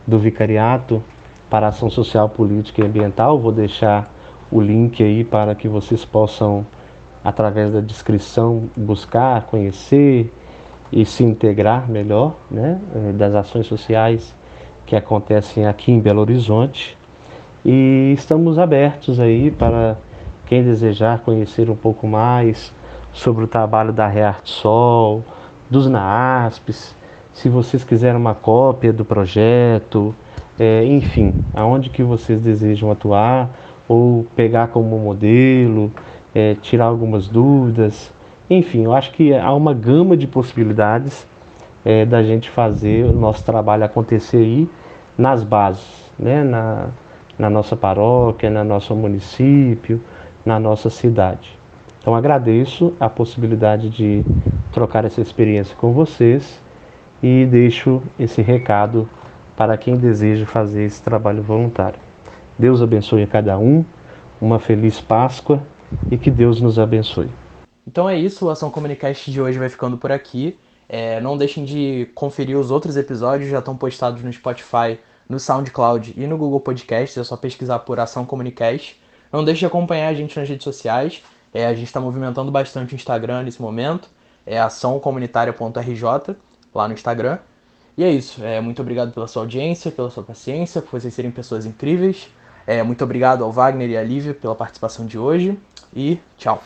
do 0.06 0.18
Vicariato 0.18 1.02
para 1.48 1.68
Ação 1.68 1.90
Social, 1.90 2.28
Política 2.28 2.82
e 2.82 2.86
Ambiental, 2.86 3.38
vou 3.38 3.52
deixar 3.52 4.12
o 4.50 4.60
link 4.60 5.02
aí 5.02 5.22
para 5.22 5.54
que 5.54 5.68
vocês 5.68 6.04
possam, 6.04 6.66
através 7.22 7.72
da 7.72 7.80
descrição, 7.80 8.68
buscar, 8.76 9.46
conhecer 9.46 10.32
e 10.92 11.04
se 11.04 11.22
integrar 11.22 11.88
melhor 11.88 12.34
né, 12.50 12.80
eh, 12.94 13.12
das 13.12 13.34
ações 13.34 13.66
sociais 13.66 14.34
que 14.84 14.96
acontecem 14.96 15.66
aqui 15.66 15.92
em 15.92 16.00
Belo 16.00 16.20
Horizonte. 16.20 16.98
E 17.64 18.12
estamos 18.16 18.58
abertos 18.58 19.20
aí 19.20 19.50
para 19.50 19.96
quem 20.46 20.64
desejar 20.64 21.20
conhecer 21.20 21.70
um 21.70 21.76
pouco 21.76 22.08
mais 22.08 22.72
sobre 23.12 23.44
o 23.44 23.48
trabalho 23.48 23.92
da 23.92 24.06
Rearte 24.06 24.50
Sol, 24.50 25.24
dos 25.68 25.86
NAASPs, 25.86 26.94
se 27.32 27.48
vocês 27.48 27.84
quiserem 27.84 28.16
uma 28.16 28.34
cópia 28.34 28.92
do 28.92 29.04
projeto, 29.04 30.14
é, 30.58 30.84
enfim, 30.84 31.34
aonde 31.54 31.88
que 31.88 32.02
vocês 32.02 32.40
desejam 32.40 32.90
atuar, 32.90 33.48
ou 33.88 34.26
pegar 34.36 34.68
como 34.68 34.98
modelo, 34.98 35.90
é, 36.34 36.54
tirar 36.54 36.84
algumas 36.84 37.26
dúvidas. 37.26 38.12
Enfim, 38.48 38.84
eu 38.84 38.92
acho 38.92 39.10
que 39.12 39.34
há 39.34 39.52
uma 39.54 39.74
gama 39.74 40.16
de 40.16 40.26
possibilidades 40.26 41.26
é, 41.84 42.04
da 42.04 42.22
gente 42.22 42.50
fazer 42.50 43.04
o 43.04 43.12
nosso 43.12 43.44
trabalho 43.44 43.84
acontecer 43.84 44.36
aí 44.36 44.70
nas 45.16 45.42
bases, 45.42 46.12
né? 46.18 46.44
na, 46.44 46.88
na 47.38 47.50
nossa 47.50 47.76
paróquia, 47.76 48.50
no 48.50 48.62
nosso 48.64 48.94
município, 48.94 50.00
na 50.44 50.60
nossa 50.60 50.90
cidade. 50.90 51.59
Então 52.00 52.14
agradeço 52.14 52.94
a 52.98 53.08
possibilidade 53.08 53.90
de 53.90 54.24
trocar 54.72 55.04
essa 55.04 55.20
experiência 55.20 55.76
com 55.76 55.92
vocês 55.92 56.58
e 57.22 57.44
deixo 57.46 58.02
esse 58.18 58.40
recado 58.40 59.08
para 59.56 59.76
quem 59.76 59.96
deseja 59.96 60.46
fazer 60.46 60.84
esse 60.84 61.02
trabalho 61.02 61.42
voluntário. 61.42 61.98
Deus 62.58 62.80
abençoe 62.80 63.22
a 63.22 63.26
cada 63.26 63.58
um, 63.58 63.84
uma 64.40 64.58
feliz 64.58 65.00
Páscoa 65.00 65.62
e 66.10 66.16
que 66.16 66.30
Deus 66.30 66.60
nos 66.60 66.78
abençoe. 66.78 67.28
Então 67.86 68.08
é 68.08 68.18
isso, 68.18 68.46
o 68.46 68.50
Ação 68.50 68.70
Comunicast 68.70 69.30
de 69.30 69.40
hoje 69.40 69.58
vai 69.58 69.68
ficando 69.68 69.98
por 69.98 70.10
aqui. 70.10 70.58
É, 70.88 71.20
não 71.20 71.36
deixem 71.36 71.64
de 71.64 72.10
conferir 72.14 72.56
os 72.56 72.70
outros 72.70 72.96
episódios, 72.96 73.50
já 73.50 73.58
estão 73.58 73.76
postados 73.76 74.22
no 74.22 74.32
Spotify, 74.32 74.98
no 75.28 75.38
SoundCloud 75.38 76.14
e 76.16 76.26
no 76.26 76.36
Google 76.36 76.60
Podcasts, 76.60 77.16
é 77.16 77.22
só 77.22 77.36
pesquisar 77.36 77.80
por 77.80 78.00
Ação 78.00 78.24
Comunicast. 78.24 79.00
Não 79.32 79.44
deixe 79.44 79.60
de 79.60 79.66
acompanhar 79.66 80.08
a 80.08 80.14
gente 80.14 80.38
nas 80.38 80.48
redes 80.48 80.64
sociais, 80.64 81.22
é, 81.52 81.66
a 81.66 81.74
gente 81.74 81.86
está 81.86 82.00
movimentando 82.00 82.50
bastante 82.50 82.94
o 82.94 82.96
Instagram 82.96 83.42
nesse 83.42 83.60
momento, 83.60 84.08
é 84.46 84.60
açãocomunitária.rj 84.60 86.36
lá 86.74 86.88
no 86.88 86.94
Instagram. 86.94 87.38
E 87.96 88.04
é 88.04 88.10
isso, 88.10 88.42
é, 88.42 88.60
muito 88.60 88.80
obrigado 88.80 89.12
pela 89.12 89.26
sua 89.26 89.42
audiência, 89.42 89.90
pela 89.90 90.10
sua 90.10 90.22
paciência, 90.22 90.80
por 90.80 90.98
vocês 91.00 91.12
serem 91.12 91.30
pessoas 91.30 91.66
incríveis. 91.66 92.30
É, 92.66 92.82
muito 92.82 93.02
obrigado 93.02 93.42
ao 93.42 93.50
Wagner 93.50 93.90
e 93.90 93.96
à 93.96 94.02
Lívia 94.02 94.32
pela 94.32 94.54
participação 94.54 95.04
de 95.04 95.18
hoje 95.18 95.58
e 95.94 96.18
tchau. 96.38 96.62